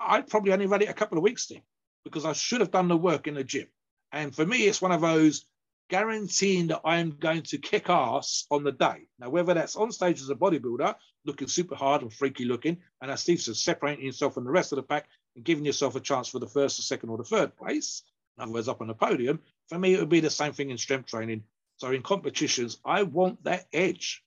I'd 0.00 0.28
probably 0.28 0.52
only 0.52 0.66
run 0.66 0.82
it 0.82 0.88
a 0.88 0.94
couple 0.94 1.18
of 1.18 1.24
weeks, 1.24 1.44
Steve, 1.44 1.62
because 2.04 2.24
I 2.24 2.32
should 2.32 2.60
have 2.60 2.70
done 2.70 2.88
the 2.88 2.96
work 2.96 3.26
in 3.26 3.34
the 3.34 3.44
gym. 3.44 3.68
And 4.10 4.34
for 4.34 4.44
me, 4.44 4.66
it's 4.66 4.82
one 4.82 4.92
of 4.92 5.00
those 5.00 5.46
guaranteeing 5.92 6.68
that 6.68 6.80
I 6.86 7.00
am 7.00 7.10
going 7.10 7.42
to 7.42 7.58
kick 7.58 7.90
ass 7.90 8.46
on 8.50 8.64
the 8.64 8.72
day. 8.72 9.08
Now, 9.18 9.28
whether 9.28 9.52
that's 9.52 9.76
on 9.76 9.92
stage 9.92 10.22
as 10.22 10.30
a 10.30 10.34
bodybuilder, 10.34 10.94
looking 11.26 11.48
super 11.48 11.74
hard 11.74 12.00
and 12.00 12.10
freaky 12.10 12.46
looking, 12.46 12.78
and 13.02 13.10
as 13.10 13.20
Steve 13.20 13.42
says, 13.42 13.62
separating 13.62 14.06
yourself 14.06 14.32
from 14.32 14.44
the 14.44 14.50
rest 14.50 14.72
of 14.72 14.76
the 14.76 14.82
pack 14.84 15.06
and 15.36 15.44
giving 15.44 15.66
yourself 15.66 15.94
a 15.94 16.00
chance 16.00 16.28
for 16.28 16.38
the 16.38 16.46
first, 16.46 16.78
the 16.78 16.82
second, 16.82 17.10
or 17.10 17.18
the 17.18 17.24
third 17.24 17.54
place, 17.58 18.04
in 18.38 18.42
other 18.42 18.52
words, 18.52 18.68
up 18.68 18.80
on 18.80 18.86
the 18.86 18.94
podium, 18.94 19.38
for 19.68 19.78
me, 19.78 19.92
it 19.92 20.00
would 20.00 20.08
be 20.08 20.20
the 20.20 20.30
same 20.30 20.54
thing 20.54 20.70
in 20.70 20.78
strength 20.78 21.10
training. 21.10 21.42
So 21.76 21.90
in 21.90 22.00
competitions, 22.00 22.78
I 22.86 23.02
want 23.02 23.44
that 23.44 23.66
edge. 23.70 24.24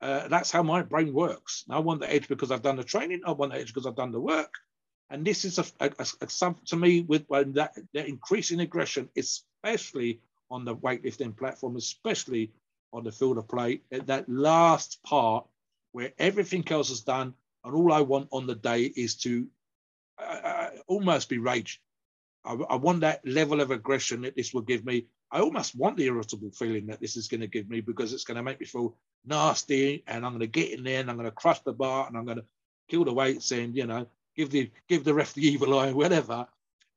Uh, 0.00 0.26
that's 0.26 0.50
how 0.50 0.64
my 0.64 0.82
brain 0.82 1.12
works. 1.12 1.62
I 1.70 1.78
want 1.78 2.00
the 2.00 2.12
edge 2.12 2.26
because 2.26 2.50
I've 2.50 2.62
done 2.62 2.76
the 2.76 2.82
training. 2.82 3.20
I 3.24 3.30
want 3.30 3.52
the 3.52 3.60
edge 3.60 3.68
because 3.68 3.86
I've 3.86 3.94
done 3.94 4.10
the 4.10 4.20
work. 4.20 4.52
And 5.08 5.24
this 5.24 5.44
is 5.44 5.60
a, 5.60 5.64
a, 5.78 5.92
a, 6.20 6.28
something 6.28 6.64
to 6.66 6.76
me 6.76 7.02
with 7.02 7.28
that, 7.28 7.74
that 7.94 8.08
increasing 8.08 8.58
aggression, 8.58 9.08
especially 9.16 10.20
on 10.50 10.64
the 10.64 10.76
weightlifting 10.76 11.36
platform, 11.36 11.76
especially 11.76 12.52
on 12.92 13.04
the 13.04 13.12
field 13.12 13.38
of 13.38 13.48
play, 13.48 13.82
that 13.90 14.28
last 14.28 15.02
part 15.02 15.46
where 15.92 16.12
everything 16.18 16.64
else 16.70 16.90
is 16.90 17.00
done, 17.00 17.34
and 17.64 17.74
all 17.74 17.92
I 17.92 18.02
want 18.02 18.28
on 18.30 18.46
the 18.46 18.54
day 18.54 18.82
is 18.84 19.16
to 19.16 19.46
uh, 20.18 20.40
uh 20.44 20.70
almost 20.86 21.28
be 21.28 21.38
rage. 21.38 21.80
I, 22.44 22.54
I, 22.54 22.76
want 22.76 23.00
that 23.00 23.26
level 23.26 23.60
of 23.60 23.70
aggression 23.70 24.22
that 24.22 24.36
this 24.36 24.54
will 24.54 24.62
give 24.62 24.84
me. 24.84 25.06
I 25.30 25.40
almost 25.40 25.74
want 25.74 25.96
the 25.96 26.06
irritable 26.06 26.50
feeling 26.52 26.86
that 26.86 27.00
this 27.00 27.16
is 27.16 27.28
going 27.28 27.40
to 27.40 27.46
give 27.48 27.68
me 27.68 27.80
because 27.80 28.12
it's 28.12 28.24
going 28.24 28.36
to 28.36 28.42
make 28.42 28.60
me 28.60 28.66
feel 28.66 28.96
nasty, 29.24 30.04
and 30.06 30.24
I'm 30.24 30.32
going 30.32 30.40
to 30.40 30.46
get 30.46 30.70
in 30.70 30.84
there 30.84 31.00
and 31.00 31.10
I'm 31.10 31.16
going 31.16 31.28
to 31.28 31.32
crush 31.34 31.60
the 31.60 31.72
bar 31.72 32.06
and 32.06 32.16
I'm 32.16 32.24
going 32.24 32.38
to 32.38 32.44
kill 32.88 33.04
the 33.04 33.12
weights 33.12 33.50
and 33.50 33.74
you 33.74 33.86
know 33.86 34.06
give 34.36 34.50
the 34.50 34.70
give 34.88 35.04
the 35.04 35.14
ref 35.14 35.34
the 35.34 35.46
evil 35.46 35.78
eye, 35.78 35.92
whatever. 35.92 36.46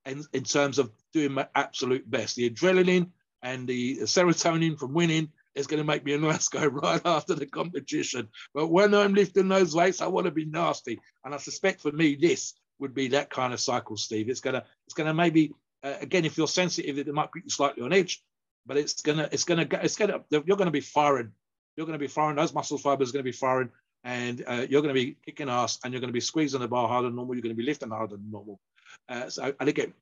And 0.06 0.26
in 0.34 0.44
terms 0.44 0.80
of 0.80 0.92
doing 1.14 1.34
my 1.34 1.48
absolute 1.56 2.10
best, 2.10 2.36
the 2.36 2.50
adrenaline 2.50 3.10
and 3.42 3.68
the 3.68 4.00
serotonin 4.00 4.78
from 4.78 4.94
winning 4.94 5.30
is 5.56 5.68
going 5.68 5.80
to 5.80 5.88
make 5.88 6.06
me 6.06 6.14
a 6.14 6.18
nice 6.18 6.48
guy 6.48 6.66
right 6.68 7.02
after 7.06 7.36
the 7.36 7.46
competition. 7.46 8.28
But 8.54 8.68
when 8.68 8.94
I'm 8.94 9.14
lifting 9.14 9.48
those 9.48 9.76
weights, 9.76 10.02
I 10.02 10.08
want 10.08 10.26
to 10.26 10.32
be 10.32 10.46
nasty. 10.46 11.00
And 11.24 11.34
I 11.34 11.38
suspect 11.38 11.82
for 11.82 11.92
me, 11.92 12.16
this 12.16 12.54
would 12.80 12.94
be 12.94 13.10
that 13.10 13.30
kind 13.30 13.54
of 13.54 13.60
cycle, 13.60 13.98
Steve. 13.98 14.30
It's 14.30 14.40
gonna, 14.40 14.64
it's 14.86 14.94
gonna 14.94 15.14
maybe 15.14 15.54
uh, 15.84 15.96
again, 16.02 16.26
if 16.26 16.38
you're 16.38 16.48
sensitive, 16.48 16.98
it 16.98 17.14
might 17.14 17.32
put 17.32 17.44
you 17.44 17.50
slightly 17.50 17.84
on 17.84 17.94
edge, 17.94 18.22
but 18.66 18.78
it's 18.78 19.02
gonna, 19.02 19.30
it's 19.32 19.44
gonna, 19.44 19.68
it's 19.72 19.96
gonna, 19.96 20.22
you're 20.30 20.58
gonna 20.58 20.72
be 20.72 20.82
firing. 20.82 21.32
You're 21.78 21.86
gonna 21.86 21.98
be 21.98 22.08
firing. 22.08 22.36
Those 22.36 22.54
muscle 22.54 22.78
fibers 22.78 23.10
are 23.10 23.14
gonna 23.14 23.24
be 23.24 23.32
firing, 23.32 23.70
and 24.04 24.44
uh, 24.46 24.66
you're 24.70 24.82
gonna 24.82 24.94
be 24.94 25.16
kicking 25.26 25.50
ass, 25.50 25.80
and 25.84 25.94
you're 25.94 26.02
gonna 26.02 26.14
be 26.14 26.20
squeezing 26.20 26.60
the 26.60 26.68
bar 26.68 26.88
harder 26.88 27.08
than 27.08 27.16
normal. 27.16 27.36
You're 27.36 27.44
gonna 27.44 27.56
be 27.56 27.64
lifting 27.64 27.90
harder 27.90 28.18
than 28.18 28.30
normal. 28.30 28.60
Uh, 29.08 29.30
so, 29.30 29.54
and 29.60 29.70
again, 29.70 29.94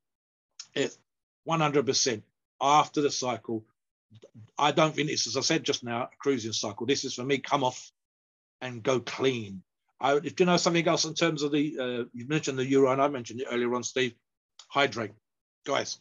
it's 0.73 0.97
100% 1.47 2.21
after 2.61 3.01
the 3.01 3.11
cycle. 3.11 3.65
I 4.57 4.71
don't 4.71 4.95
think 4.95 5.09
it's, 5.09 5.27
as 5.27 5.37
I 5.37 5.41
said 5.41 5.63
just 5.63 5.83
now, 5.83 6.03
a 6.03 6.09
cruising 6.19 6.53
cycle. 6.53 6.85
This 6.85 7.03
is 7.03 7.13
for 7.15 7.23
me, 7.23 7.37
come 7.39 7.63
off 7.63 7.91
and 8.61 8.83
go 8.83 8.99
clean. 8.99 9.61
I, 9.99 10.15
if 10.17 10.39
you 10.39 10.45
know 10.45 10.57
something 10.57 10.87
else 10.87 11.05
in 11.05 11.13
terms 11.13 11.43
of 11.43 11.51
the, 11.51 11.77
uh, 11.79 12.03
you 12.13 12.27
mentioned 12.27 12.57
the 12.57 12.65
euro, 12.65 12.91
and 12.91 13.01
I 13.01 13.07
mentioned 13.07 13.41
it 13.41 13.47
earlier 13.51 13.73
on, 13.73 13.83
Steve, 13.83 14.13
hydrate. 14.67 15.11
Guys, 15.65 15.99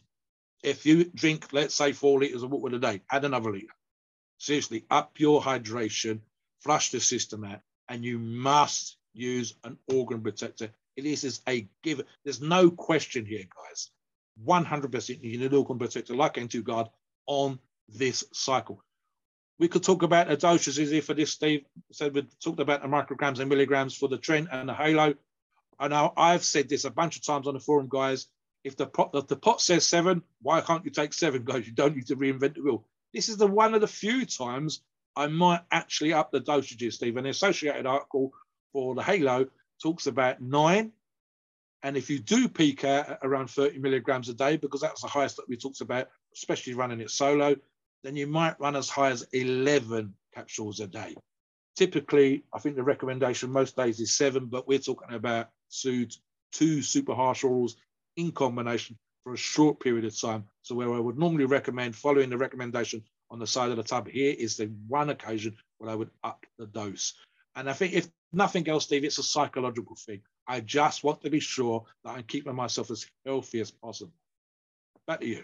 if 0.63 0.85
you 0.85 1.05
drink, 1.05 1.47
let's 1.51 1.75
say, 1.75 1.93
four 1.93 2.19
liters 2.19 2.43
of 2.43 2.51
water 2.51 2.75
a 2.75 2.79
day, 2.79 3.01
add 3.11 3.25
another 3.25 3.51
liter. 3.51 3.67
Seriously, 4.37 4.85
up 4.89 5.19
your 5.19 5.41
hydration, 5.41 6.19
flush 6.59 6.91
the 6.91 6.99
system 6.99 7.43
out, 7.43 7.61
and 7.89 8.05
you 8.05 8.19
must 8.19 8.97
use 9.13 9.55
an 9.63 9.77
organ 9.91 10.21
protector. 10.21 10.69
It 10.95 11.05
is 11.05 11.41
a 11.47 11.67
given. 11.83 12.05
There's 12.23 12.41
no 12.41 12.69
question 12.71 13.25
here, 13.25 13.43
guys. 13.43 13.89
100% 14.45 15.23
you 15.23 15.37
need 15.37 15.51
an 15.51 15.57
organ 15.57 15.79
protector 15.79 16.15
like 16.15 16.35
N2Guard 16.35 16.89
on 17.25 17.59
this 17.89 18.23
cycle. 18.33 18.83
We 19.59 19.67
could 19.67 19.83
talk 19.83 20.03
about 20.03 20.27
the 20.27 20.37
doses 20.37 20.77
here 20.77 21.01
for 21.01 21.15
this, 21.15 21.31
Steve. 21.31 21.65
Said 21.91 22.13
we 22.13 22.23
talked 22.43 22.59
about 22.59 22.81
the 22.83 22.87
micrograms 22.87 23.39
and 23.39 23.49
milligrams 23.49 23.95
for 23.95 24.07
the 24.07 24.17
Trent 24.17 24.49
and 24.51 24.69
the 24.69 24.73
Halo. 24.73 25.15
I 25.79 25.87
know 25.87 26.13
I've 26.15 26.43
said 26.43 26.69
this 26.69 26.85
a 26.85 26.91
bunch 26.91 27.15
of 27.15 27.25
times 27.25 27.47
on 27.47 27.53
the 27.53 27.59
forum, 27.59 27.87
guys. 27.89 28.27
If 28.63 28.75
the 28.75 28.85
pot, 28.85 29.11
if 29.13 29.27
the 29.27 29.35
pot 29.35 29.61
says 29.61 29.87
seven, 29.87 30.21
why 30.41 30.61
can't 30.61 30.85
you 30.85 30.91
take 30.91 31.13
seven, 31.13 31.43
guys? 31.43 31.65
You 31.65 31.73
don't 31.73 31.95
need 31.95 32.07
to 32.07 32.15
reinvent 32.15 32.55
the 32.55 32.61
wheel. 32.61 32.85
This 33.13 33.29
is 33.29 33.37
the 33.37 33.47
one 33.47 33.73
of 33.73 33.81
the 33.81 33.87
few 33.87 34.25
times 34.25 34.81
I 35.15 35.27
might 35.27 35.61
actually 35.71 36.13
up 36.13 36.31
the 36.31 36.41
dosages, 36.41 36.93
Steve. 36.93 37.15
The 37.15 37.29
associated 37.29 37.87
article 37.87 38.33
for 38.73 38.93
the 38.93 39.01
Halo 39.01 39.47
talks 39.81 40.05
about 40.05 40.41
nine. 40.41 40.91
And 41.83 41.95
if 41.95 42.09
you 42.09 42.19
do 42.19 42.49
peak 42.49 42.83
at 42.83 43.19
around 43.21 43.49
30 43.49 43.79
milligrams 43.79 44.29
a 44.29 44.33
day, 44.33 44.57
because 44.57 44.81
that's 44.81 45.01
the 45.01 45.07
highest 45.07 45.37
that 45.37 45.47
we 45.47 45.55
talked 45.55 45.81
about, 45.81 46.09
especially 46.33 46.73
running 46.73 47.01
it 47.01 47.11
solo, 47.11 47.55
then 48.03 48.15
you 48.15 48.27
might 48.27 48.59
run 48.59 48.75
as 48.75 48.89
high 48.89 49.11
as 49.11 49.27
11 49.31 50.13
capsules 50.33 50.79
a 50.79 50.87
day. 50.87 51.15
Typically, 51.75 52.43
I 52.53 52.59
think 52.59 52.75
the 52.75 52.83
recommendation 52.83 53.51
most 53.51 53.75
days 53.75 53.99
is 53.99 54.17
seven, 54.17 54.47
but 54.47 54.67
we're 54.67 54.79
talking 54.79 55.13
about 55.13 55.49
two 55.71 56.07
super 56.81 57.13
harsh 57.13 57.43
orals 57.43 57.75
in 58.15 58.31
combination 58.31 58.97
for 59.23 59.33
a 59.33 59.37
short 59.37 59.79
period 59.79 60.05
of 60.05 60.19
time. 60.19 60.45
So 60.63 60.73
where 60.73 60.91
I 60.93 60.99
would 60.99 61.19
normally 61.19 61.45
recommend 61.45 61.95
following 61.95 62.31
the 62.31 62.37
recommendation 62.37 63.03
on 63.29 63.37
the 63.37 63.45
side 63.45 63.69
of 63.69 63.77
the 63.77 63.83
tub 63.83 64.07
here 64.07 64.33
is 64.37 64.57
the 64.57 64.71
one 64.87 65.09
occasion 65.09 65.55
where 65.77 65.91
I 65.91 65.95
would 65.95 66.09
up 66.23 66.45
the 66.57 66.65
dose. 66.65 67.13
And 67.55 67.69
I 67.69 67.73
think 67.73 67.93
if 67.93 68.07
nothing 68.33 68.67
else, 68.67 68.85
Steve, 68.85 69.03
it's 69.03 69.19
a 69.19 69.23
psychological 69.23 69.95
thing. 69.95 70.21
I 70.47 70.61
just 70.61 71.03
want 71.03 71.21
to 71.21 71.29
be 71.29 71.39
sure 71.39 71.83
that 72.03 72.11
I'm 72.11 72.23
keeping 72.23 72.55
myself 72.55 72.89
as 72.89 73.05
healthy 73.25 73.59
as 73.59 73.71
possible. 73.71 74.13
Back 75.05 75.19
to 75.21 75.27
you. 75.27 75.43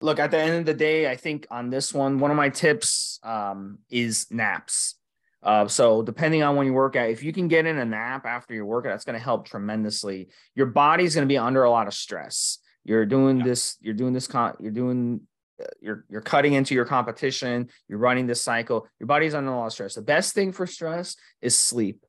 Look 0.00 0.18
at 0.18 0.30
the 0.30 0.38
end 0.38 0.56
of 0.56 0.66
the 0.66 0.74
day 0.74 1.08
i 1.10 1.16
think 1.16 1.46
on 1.50 1.70
this 1.70 1.94
one 1.94 2.18
one 2.18 2.30
of 2.30 2.36
my 2.36 2.50
tips 2.50 3.18
um, 3.22 3.78
is 3.90 4.26
naps. 4.30 4.96
Uh, 5.42 5.68
so 5.68 6.02
depending 6.02 6.42
on 6.42 6.56
when 6.56 6.66
you 6.66 6.72
work 6.72 6.96
out 6.96 7.08
if 7.08 7.22
you 7.22 7.32
can 7.32 7.48
get 7.48 7.66
in 7.66 7.78
a 7.78 7.84
nap 7.84 8.26
after 8.26 8.52
your 8.52 8.66
workout 8.66 8.92
that's 8.92 9.04
going 9.04 9.18
to 9.18 9.24
help 9.24 9.46
tremendously. 9.46 10.28
Your 10.54 10.66
body's 10.66 11.14
going 11.14 11.26
to 11.26 11.32
be 11.32 11.38
under 11.38 11.62
a 11.64 11.70
lot 11.70 11.86
of 11.86 11.94
stress. 11.94 12.58
You're 12.84 13.06
doing 13.06 13.38
yeah. 13.38 13.44
this 13.44 13.76
you're 13.80 13.94
doing 13.94 14.12
this 14.12 14.26
con- 14.26 14.56
you're 14.60 14.70
doing 14.72 15.22
uh, 15.60 15.66
you're 15.80 16.04
you're 16.10 16.20
cutting 16.20 16.52
into 16.52 16.74
your 16.74 16.84
competition 16.84 17.70
you're 17.88 17.98
running 17.98 18.26
this 18.26 18.42
cycle 18.42 18.86
your 19.00 19.06
body's 19.06 19.34
under 19.34 19.50
a 19.50 19.56
lot 19.56 19.66
of 19.66 19.72
stress. 19.72 19.94
The 19.94 20.02
best 20.02 20.34
thing 20.34 20.52
for 20.52 20.66
stress 20.66 21.16
is 21.40 21.56
sleep 21.56 22.05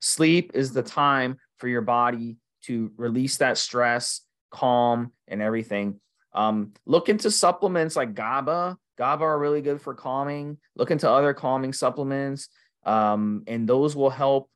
sleep 0.00 0.52
is 0.54 0.72
the 0.72 0.82
time 0.82 1.38
for 1.58 1.68
your 1.68 1.82
body 1.82 2.36
to 2.62 2.90
release 2.96 3.38
that 3.38 3.58
stress 3.58 4.22
calm 4.50 5.12
and 5.28 5.40
everything 5.40 6.00
um, 6.32 6.72
look 6.86 7.08
into 7.08 7.30
supplements 7.30 7.96
like 7.96 8.14
GABA. 8.14 8.76
GABA 8.98 9.24
are 9.24 9.38
really 9.38 9.62
good 9.62 9.80
for 9.80 9.94
calming. 9.94 10.58
Look 10.76 10.90
into 10.90 11.10
other 11.10 11.34
calming 11.34 11.72
supplements, 11.72 12.48
um, 12.84 13.44
and 13.46 13.68
those 13.68 13.96
will 13.96 14.10
help 14.10 14.50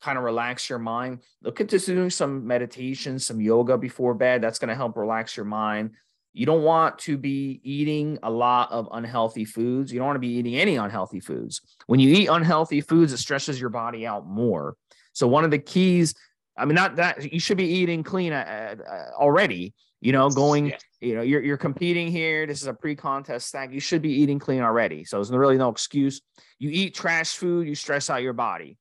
kind 0.00 0.16
of 0.16 0.24
relax 0.24 0.70
your 0.70 0.78
mind. 0.78 1.22
Look 1.42 1.60
into 1.60 1.78
doing 1.78 2.10
some 2.10 2.46
meditation, 2.46 3.18
some 3.18 3.40
yoga 3.40 3.76
before 3.76 4.14
bed. 4.14 4.42
That's 4.42 4.58
going 4.58 4.68
to 4.68 4.74
help 4.74 4.96
relax 4.96 5.36
your 5.36 5.46
mind. 5.46 5.92
You 6.38 6.46
don't 6.46 6.62
want 6.62 7.00
to 7.00 7.18
be 7.18 7.60
eating 7.64 8.16
a 8.22 8.30
lot 8.30 8.70
of 8.70 8.88
unhealthy 8.92 9.44
foods. 9.44 9.92
You 9.92 9.98
don't 9.98 10.06
want 10.06 10.14
to 10.14 10.20
be 10.20 10.34
eating 10.34 10.54
any 10.54 10.76
unhealthy 10.76 11.18
foods. 11.18 11.60
When 11.88 11.98
you 11.98 12.14
eat 12.14 12.28
unhealthy 12.28 12.80
foods, 12.80 13.12
it 13.12 13.16
stresses 13.16 13.60
your 13.60 13.70
body 13.70 14.06
out 14.06 14.24
more. 14.24 14.76
So, 15.14 15.26
one 15.26 15.42
of 15.42 15.50
the 15.50 15.58
keys, 15.58 16.14
I 16.56 16.64
mean, 16.64 16.76
not 16.76 16.94
that 16.94 17.32
you 17.32 17.40
should 17.40 17.56
be 17.56 17.66
eating 17.66 18.04
clean 18.04 18.32
uh, 18.32 18.76
uh, 18.88 19.20
already, 19.20 19.74
you 20.00 20.12
know, 20.12 20.30
going, 20.30 20.74
you 21.00 21.16
know, 21.16 21.22
you're, 21.22 21.42
you're 21.42 21.56
competing 21.56 22.06
here. 22.06 22.46
This 22.46 22.62
is 22.62 22.68
a 22.68 22.72
pre-contest 22.72 23.48
stack. 23.48 23.72
You 23.72 23.80
should 23.80 24.00
be 24.00 24.12
eating 24.12 24.38
clean 24.38 24.60
already. 24.60 25.02
So 25.02 25.16
there's 25.16 25.30
really 25.30 25.58
no 25.58 25.70
excuse. 25.70 26.20
You 26.60 26.70
eat 26.70 26.94
trash 26.94 27.36
food, 27.36 27.66
you 27.66 27.74
stress 27.74 28.10
out 28.10 28.22
your 28.22 28.32
body. 28.32 28.78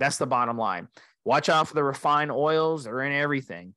That's 0.00 0.16
the 0.16 0.26
bottom 0.26 0.58
line. 0.58 0.88
Watch 1.24 1.48
out 1.50 1.68
for 1.68 1.74
the 1.74 1.84
refined 1.84 2.32
oils. 2.32 2.82
They're 2.82 3.02
in 3.02 3.12
everything. 3.12 3.74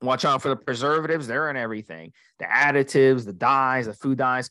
Watch 0.00 0.24
out 0.24 0.42
for 0.42 0.48
the 0.48 0.56
preservatives. 0.56 1.26
They're 1.26 1.50
in 1.50 1.56
everything. 1.56 2.12
The 2.38 2.44
additives, 2.44 3.24
the 3.24 3.32
dyes, 3.32 3.86
the 3.86 3.94
food 3.94 4.18
dyes, 4.18 4.48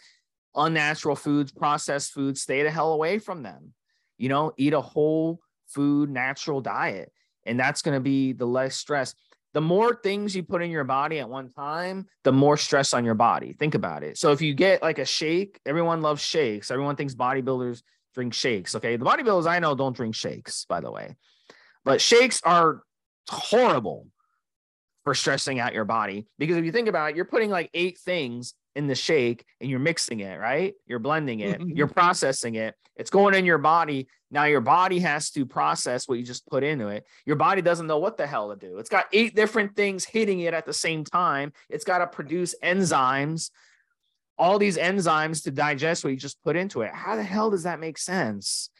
unnatural 0.55 1.15
foods, 1.15 1.51
processed 1.51 2.12
foods. 2.12 2.41
Stay 2.41 2.63
the 2.63 2.71
hell 2.71 2.91
away 2.91 3.19
from 3.19 3.43
them. 3.43 3.73
You 4.17 4.29
know, 4.29 4.51
eat 4.57 4.73
a 4.73 4.81
whole 4.81 5.39
food, 5.67 6.10
natural 6.10 6.60
diet. 6.60 7.12
And 7.45 7.57
that's 7.60 7.81
going 7.81 7.95
to 7.95 8.01
be 8.01 8.33
the 8.33 8.45
less 8.45 8.75
stress 8.75 9.15
the 9.57 9.62
more 9.62 9.95
things 9.95 10.36
you 10.36 10.43
put 10.43 10.62
in 10.62 10.69
your 10.69 10.83
body 10.83 11.19
at 11.19 11.27
one 11.27 11.49
time, 11.49 12.05
the 12.23 12.31
more 12.31 12.57
stress 12.57 12.93
on 12.93 13.03
your 13.03 13.15
body. 13.15 13.53
Think 13.53 13.73
about 13.73 14.03
it. 14.03 14.15
So 14.17 14.31
if 14.31 14.39
you 14.39 14.53
get 14.53 14.83
like 14.83 14.99
a 14.99 15.05
shake, 15.05 15.60
everyone 15.65 16.03
loves 16.03 16.21
shakes. 16.21 16.69
Everyone 16.69 16.95
thinks 16.95 17.15
bodybuilders 17.15 17.81
drink 18.13 18.36
shakes. 18.36 18.75
Okay. 18.75 18.97
The 18.97 19.05
bodybuilders 19.05 19.47
I 19.47 19.57
know 19.57 19.73
don't 19.73 19.95
drink 19.95 20.13
shakes, 20.13 20.65
by 20.65 20.79
the 20.79 20.91
way. 20.91 21.15
But 21.83 22.01
shakes 22.01 22.39
are 22.43 22.83
horrible 23.29 24.05
for 25.08 25.15
stressing 25.15 25.58
out 25.58 25.74
your 25.74 25.86
body 25.86 26.28
because 26.38 26.58
if 26.58 26.65
you 26.65 26.72
think 26.74 26.89
about 26.89 27.12
it, 27.12 27.15
you're 27.15 27.24
putting 27.24 27.50
like 27.50 27.70
eight 27.74 27.98
things 27.98 28.54
in 28.76 28.88
the 28.88 28.93
shake 28.93 29.46
and 29.62 29.70
you're 29.70 29.80
mixing 29.80 30.20
it, 30.20 30.38
right? 30.38 30.74
You're 30.86 31.00
blending 31.00 31.39
it, 31.39 31.62
mm-hmm. 31.62 31.78
you're 31.78 31.88
processing 31.88 32.56
it. 32.56 32.76
It's 32.98 33.10
going 33.10 33.34
in 33.34 33.46
your 33.46 33.58
body. 33.58 34.10
Now 34.32 34.43
your 34.43 34.60
body 34.60 35.00
has 35.00 35.30
to 35.32 35.46
process 35.46 36.10
what 36.10 36.17
you 36.17 36.26
just 36.26 36.46
put 36.48 36.62
into 36.62 36.89
it. 36.89 37.06
Your 37.26 37.38
body 37.38 37.62
doesn't 37.62 37.88
know 37.88 38.00
what 38.00 38.17
the 38.17 38.28
hell 38.28 38.50
to 38.50 38.58
do. 38.58 38.80
It's 38.80 38.89
got 38.89 39.06
eight 39.13 39.34
different 39.34 39.78
things 39.78 40.04
hitting 40.04 40.41
it 40.41 40.54
at 40.54 40.65
the 40.65 40.74
same 40.74 41.06
time. 41.06 41.54
It's 41.70 41.86
got 41.86 42.00
to 42.00 42.08
produce 42.08 42.54
enzymes, 42.62 43.50
all 44.38 44.60
these 44.60 44.78
enzymes 44.78 45.41
to 45.46 45.52
digest 45.52 46.04
what 46.04 46.10
you 46.10 46.20
just 46.20 46.43
put 46.43 46.58
into 46.58 46.82
it. 46.82 46.91
How 46.93 47.15
the 47.15 47.24
hell 47.24 47.50
does 47.50 47.63
that 47.63 47.80
make 47.80 47.98
sense? 47.98 48.72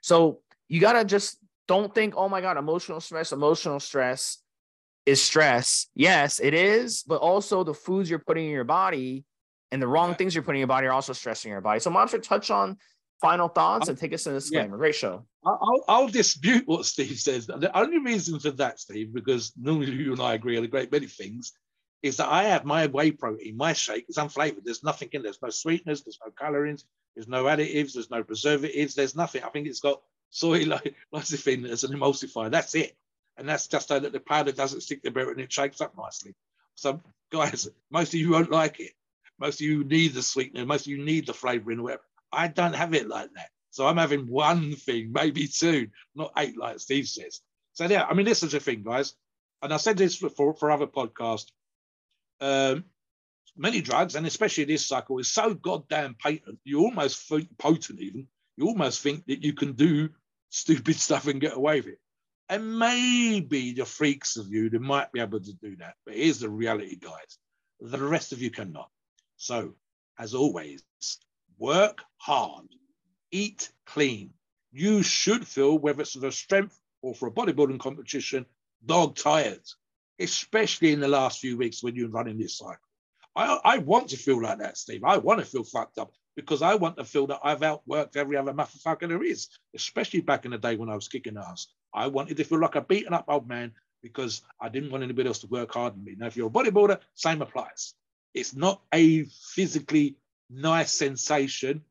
So 0.00 0.40
you 0.66 0.80
got 0.80 0.94
to 0.94 1.04
just 1.04 1.36
don't 1.68 1.94
think, 1.94 2.14
oh 2.16 2.30
my 2.30 2.40
God, 2.40 2.56
emotional 2.56 3.02
stress, 3.02 3.32
emotional 3.32 3.80
stress 3.80 4.38
is 5.06 5.22
stress. 5.22 5.88
Yes, 5.94 6.40
it 6.40 6.54
is, 6.54 7.02
but 7.02 7.20
also 7.20 7.64
the 7.64 7.74
foods 7.74 8.08
you're 8.08 8.18
putting 8.18 8.46
in 8.46 8.50
your 8.50 8.64
body 8.64 9.24
and 9.70 9.82
the 9.82 9.86
wrong 9.86 10.14
things 10.14 10.34
you're 10.34 10.44
putting 10.44 10.58
in 10.58 10.62
your 10.62 10.68
body 10.68 10.86
are 10.86 10.92
also 10.92 11.12
stressing 11.12 11.50
your 11.50 11.60
body. 11.60 11.80
So, 11.80 11.90
Mobster, 11.90 12.22
touch 12.22 12.50
on 12.50 12.78
final 13.20 13.48
thoughts 13.48 13.88
um, 13.88 13.92
and 13.92 13.98
take 13.98 14.12
us 14.12 14.24
to 14.24 14.30
a 14.30 14.34
disclaimer. 14.34 14.76
Yeah. 14.76 14.78
Great 14.78 14.94
show. 14.94 15.24
I'll, 15.44 15.84
I'll, 15.88 16.08
dispute 16.08 16.66
what 16.66 16.86
Steve 16.86 17.18
says. 17.18 17.46
The 17.46 17.76
only 17.76 17.98
reason 17.98 18.38
for 18.38 18.50
that, 18.52 18.80
Steve, 18.80 19.12
because 19.12 19.52
normally 19.60 19.92
you 19.92 20.12
and 20.12 20.22
I 20.22 20.34
agree 20.34 20.56
on 20.56 20.64
a 20.64 20.68
great 20.68 20.90
many 20.90 21.06
things, 21.06 21.52
is 22.02 22.18
that 22.18 22.28
I 22.28 22.44
have 22.44 22.64
my 22.64 22.86
whey 22.86 23.12
protein, 23.12 23.56
my 23.56 23.72
shake 23.72 24.06
is 24.08 24.16
unflavored. 24.16 24.64
There's 24.64 24.84
nothing 24.84 25.08
in 25.12 25.22
there. 25.22 25.32
There's 25.32 25.42
no 25.42 25.48
sweeteners, 25.48 26.02
there's 26.02 26.18
no 26.24 26.30
colorings, 26.30 26.84
there's 27.14 27.28
no 27.28 27.44
additives, 27.44 27.94
there's 27.94 28.10
no 28.10 28.22
preservatives, 28.22 28.94
there's 28.94 29.16
nothing. 29.16 29.42
I 29.42 29.48
think 29.48 29.66
it's 29.66 29.80
got 29.80 30.02
soy 30.30 30.64
like 30.66 30.94
lecithin 31.14 31.68
as 31.68 31.84
an 31.84 31.98
emulsifier. 31.98 32.50
That's 32.50 32.74
it. 32.74 32.94
And 33.36 33.48
that's 33.48 33.66
just 33.66 33.88
so 33.88 33.98
that 33.98 34.12
the 34.12 34.20
powder 34.20 34.52
doesn't 34.52 34.82
stick 34.82 35.02
to 35.02 35.10
beer 35.10 35.30
and 35.30 35.40
it 35.40 35.52
shakes 35.52 35.80
up 35.80 35.96
nicely. 35.96 36.34
So, 36.76 37.00
guys, 37.32 37.68
most 37.90 38.14
of 38.14 38.20
you 38.20 38.30
won't 38.30 38.50
like 38.50 38.80
it. 38.80 38.92
Most 39.38 39.60
of 39.60 39.66
you 39.66 39.84
need 39.84 40.14
the 40.14 40.22
sweetener. 40.22 40.64
Most 40.64 40.82
of 40.82 40.92
you 40.92 41.04
need 41.04 41.26
the 41.26 41.34
flavoring 41.34 41.80
or 41.80 41.82
whatever. 41.84 42.02
I 42.32 42.48
don't 42.48 42.74
have 42.74 42.94
it 42.94 43.08
like 43.08 43.30
that. 43.34 43.50
So 43.70 43.86
I'm 43.86 43.96
having 43.96 44.28
one 44.28 44.76
thing, 44.76 45.10
maybe 45.12 45.48
two, 45.48 45.88
not 46.14 46.32
eight 46.38 46.56
like 46.56 46.78
Steve 46.78 47.08
says. 47.08 47.40
So 47.72 47.86
yeah, 47.86 48.04
I 48.04 48.14
mean, 48.14 48.24
this 48.24 48.44
is 48.44 48.52
the 48.52 48.60
thing, 48.60 48.84
guys. 48.84 49.14
And 49.62 49.72
I 49.74 49.78
said 49.78 49.96
this 49.96 50.16
for, 50.16 50.54
for 50.54 50.70
other 50.70 50.86
podcasts. 50.86 51.50
Um, 52.40 52.84
many 53.56 53.80
drugs, 53.80 54.14
and 54.14 54.26
especially 54.26 54.64
this 54.64 54.86
cycle, 54.86 55.18
is 55.18 55.30
so 55.30 55.54
goddamn 55.54 56.14
patent. 56.14 56.58
You 56.64 56.80
almost 56.80 57.28
think 57.28 57.48
potent, 57.58 58.00
even. 58.00 58.28
You 58.56 58.68
almost 58.68 59.02
think 59.02 59.26
that 59.26 59.42
you 59.42 59.54
can 59.54 59.72
do 59.72 60.10
stupid 60.50 60.94
stuff 61.00 61.26
and 61.26 61.40
get 61.40 61.56
away 61.56 61.80
with 61.80 61.94
it. 61.94 61.98
And 62.48 62.78
maybe 62.78 63.72
the 63.72 63.86
freaks 63.86 64.36
of 64.36 64.48
you, 64.52 64.68
they 64.68 64.78
might 64.78 65.12
be 65.12 65.20
able 65.20 65.40
to 65.40 65.52
do 65.54 65.76
that. 65.76 65.94
But 66.04 66.14
here's 66.14 66.40
the 66.40 66.50
reality, 66.50 66.96
guys. 66.96 67.38
The 67.80 67.98
rest 67.98 68.32
of 68.32 68.42
you 68.42 68.50
cannot. 68.50 68.90
So, 69.36 69.74
as 70.18 70.34
always, 70.34 70.84
work 71.58 72.02
hard, 72.18 72.66
eat 73.30 73.70
clean. 73.86 74.30
You 74.72 75.02
should 75.02 75.46
feel, 75.46 75.78
whether 75.78 76.02
it's 76.02 76.12
for 76.12 76.30
strength 76.30 76.78
or 77.02 77.14
for 77.14 77.28
a 77.28 77.32
bodybuilding 77.32 77.78
competition, 77.80 78.46
dog 78.84 79.16
tired, 79.16 79.62
especially 80.18 80.92
in 80.92 81.00
the 81.00 81.08
last 81.08 81.40
few 81.40 81.56
weeks 81.56 81.82
when 81.82 81.96
you're 81.96 82.08
running 82.08 82.38
this 82.38 82.58
cycle. 82.58 82.76
I, 83.36 83.58
I 83.64 83.78
want 83.78 84.08
to 84.10 84.16
feel 84.16 84.40
like 84.40 84.58
that, 84.58 84.76
Steve. 84.76 85.02
I 85.04 85.18
want 85.18 85.40
to 85.40 85.46
feel 85.46 85.64
fucked 85.64 85.98
up 85.98 86.12
because 86.36 86.62
I 86.62 86.74
want 86.74 86.96
to 86.98 87.04
feel 87.04 87.26
that 87.28 87.40
I've 87.42 87.60
outworked 87.60 88.16
every 88.16 88.36
other 88.36 88.52
motherfucker 88.52 89.08
there 89.08 89.22
is, 89.22 89.48
especially 89.74 90.20
back 90.20 90.44
in 90.44 90.52
the 90.52 90.58
day 90.58 90.76
when 90.76 90.90
I 90.90 90.94
was 90.94 91.08
kicking 91.08 91.36
ass. 91.36 91.66
I 91.94 92.08
wanted 92.08 92.36
to 92.38 92.44
feel 92.44 92.60
like 92.60 92.74
a 92.74 92.80
beaten 92.80 93.14
up 93.14 93.26
old 93.28 93.48
man 93.48 93.72
because 94.02 94.42
I 94.60 94.68
didn't 94.68 94.90
want 94.90 95.04
anybody 95.04 95.28
else 95.28 95.38
to 95.40 95.46
work 95.46 95.72
hard 95.72 95.94
than 95.94 96.04
me. 96.04 96.14
Now, 96.18 96.26
if 96.26 96.36
you're 96.36 96.48
a 96.48 96.50
bodybuilder, 96.50 97.00
same 97.14 97.40
applies. 97.40 97.94
It's 98.34 98.54
not 98.54 98.82
a 98.92 99.24
physically 99.24 100.16
nice 100.50 100.92
sensation, 100.92 101.82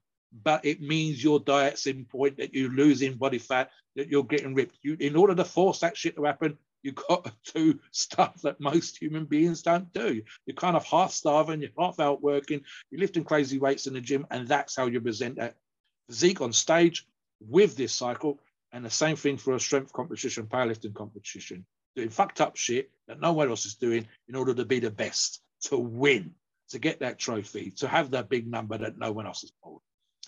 but 0.43 0.65
it 0.65 0.81
means 0.81 1.23
your 1.23 1.39
diet's 1.39 1.87
in 1.87 2.05
point, 2.05 2.37
that 2.37 2.53
you're 2.53 2.69
losing 2.69 3.15
body 3.15 3.39
fat, 3.39 3.71
that 3.95 4.09
you're 4.09 4.23
getting 4.23 4.53
ripped. 4.53 4.77
You, 4.81 4.97
in 4.99 5.15
order 5.15 5.35
to 5.35 5.45
force 5.45 5.79
that 5.79 5.97
shit 5.97 6.15
to 6.17 6.23
happen, 6.25 6.57
you've 6.81 6.95
got 6.95 7.23
to 7.45 7.53
do 7.53 7.79
stuff 7.91 8.41
that 8.43 8.59
most 8.59 8.97
human 8.97 9.25
beings 9.25 9.61
don't 9.61 9.91
do. 9.93 10.21
You're 10.45 10.55
kind 10.55 10.75
of 10.75 10.85
half 10.85 11.11
starving, 11.11 11.61
you're 11.61 11.71
half 11.79 11.99
out 11.99 12.21
working, 12.21 12.61
you're 12.91 13.01
lifting 13.01 13.23
crazy 13.23 13.57
weights 13.57 13.87
in 13.87 13.93
the 13.93 14.01
gym, 14.01 14.27
and 14.29 14.47
that's 14.47 14.75
how 14.75 14.87
you 14.87 15.01
present 15.01 15.37
that 15.37 15.55
physique 16.07 16.41
on 16.41 16.53
stage 16.53 17.07
with 17.39 17.75
this 17.75 17.93
cycle. 17.93 18.39
And 18.73 18.83
the 18.83 18.89
same 18.89 19.15
thing 19.15 19.37
for 19.37 19.53
a 19.53 19.59
strength 19.59 19.93
competition, 19.93 20.47
powerlifting 20.47 20.95
competition, 20.95 21.65
doing 21.95 22.09
fucked 22.09 22.41
up 22.41 22.57
shit 22.57 22.89
that 23.07 23.21
no 23.21 23.31
one 23.31 23.49
else 23.49 23.65
is 23.65 23.75
doing 23.75 24.07
in 24.27 24.35
order 24.35 24.53
to 24.55 24.65
be 24.65 24.79
the 24.79 24.89
best, 24.89 25.41
to 25.65 25.77
win, 25.77 26.33
to 26.69 26.79
get 26.79 26.99
that 26.99 27.19
trophy, 27.19 27.71
to 27.77 27.87
have 27.87 28.11
that 28.11 28.29
big 28.29 28.47
number 28.47 28.77
that 28.77 28.97
no 28.97 29.11
one 29.11 29.27
else 29.27 29.41
has 29.41 29.51
pulled. 29.63 29.81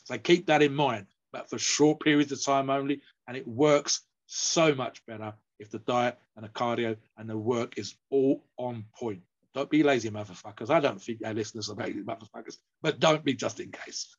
So 0.04 0.18
keep 0.20 0.46
that 0.46 0.62
in 0.62 0.76
mind, 0.76 1.08
but 1.34 1.50
for 1.50 1.58
short 1.58 2.00
periods 2.00 2.32
of 2.32 2.44
time 2.44 2.70
only, 2.70 3.02
and 3.28 3.36
it 3.36 3.48
works 3.48 4.02
so 4.28 4.76
much 4.76 5.04
better 5.08 5.34
if 5.60 5.72
the 5.72 5.80
diet 5.80 6.20
and 6.36 6.46
the 6.46 6.50
cardio 6.50 6.98
and 7.18 7.28
the 7.28 7.38
work 7.38 7.80
is 7.80 7.96
all 8.12 8.44
on 8.58 8.86
point. 8.96 9.22
Don't 9.56 9.70
be 9.70 9.84
lazy, 9.84 10.12
motherfuckers. 10.12 10.70
I 10.70 10.82
don't 10.82 11.02
think 11.02 11.22
our 11.26 11.34
listeners 11.34 11.70
are 11.70 11.76
lazy, 11.76 12.02
motherfuckers, 12.02 12.58
but 12.84 13.00
don't 13.00 13.24
be 13.24 13.34
just 13.34 13.60
in 13.60 13.72
case. 13.72 14.16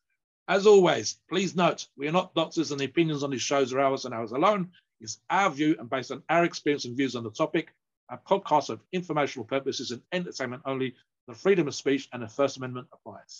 As 0.48 0.66
always, 0.66 1.18
please 1.28 1.56
note 1.56 1.88
we 1.96 2.06
are 2.06 2.12
not 2.12 2.34
doctors 2.34 2.70
and 2.70 2.78
the 2.78 2.84
opinions 2.84 3.24
on 3.24 3.30
these 3.30 3.42
shows 3.42 3.72
are 3.72 3.80
ours 3.80 4.04
and 4.04 4.14
ours 4.14 4.30
alone. 4.30 4.70
It's 5.00 5.20
our 5.28 5.50
view 5.50 5.74
and 5.78 5.90
based 5.90 6.12
on 6.12 6.22
our 6.28 6.44
experience 6.44 6.84
and 6.84 6.96
views 6.96 7.16
on 7.16 7.24
the 7.24 7.30
topic. 7.32 7.74
Our 8.10 8.20
podcast 8.28 8.70
of 8.70 8.80
informational 8.92 9.44
purposes 9.44 9.90
and 9.90 10.02
entertainment 10.12 10.62
only. 10.64 10.94
The 11.26 11.34
freedom 11.34 11.66
of 11.66 11.74
speech 11.74 12.08
and 12.12 12.22
the 12.22 12.28
First 12.28 12.58
Amendment 12.58 12.86
applies. 12.92 13.34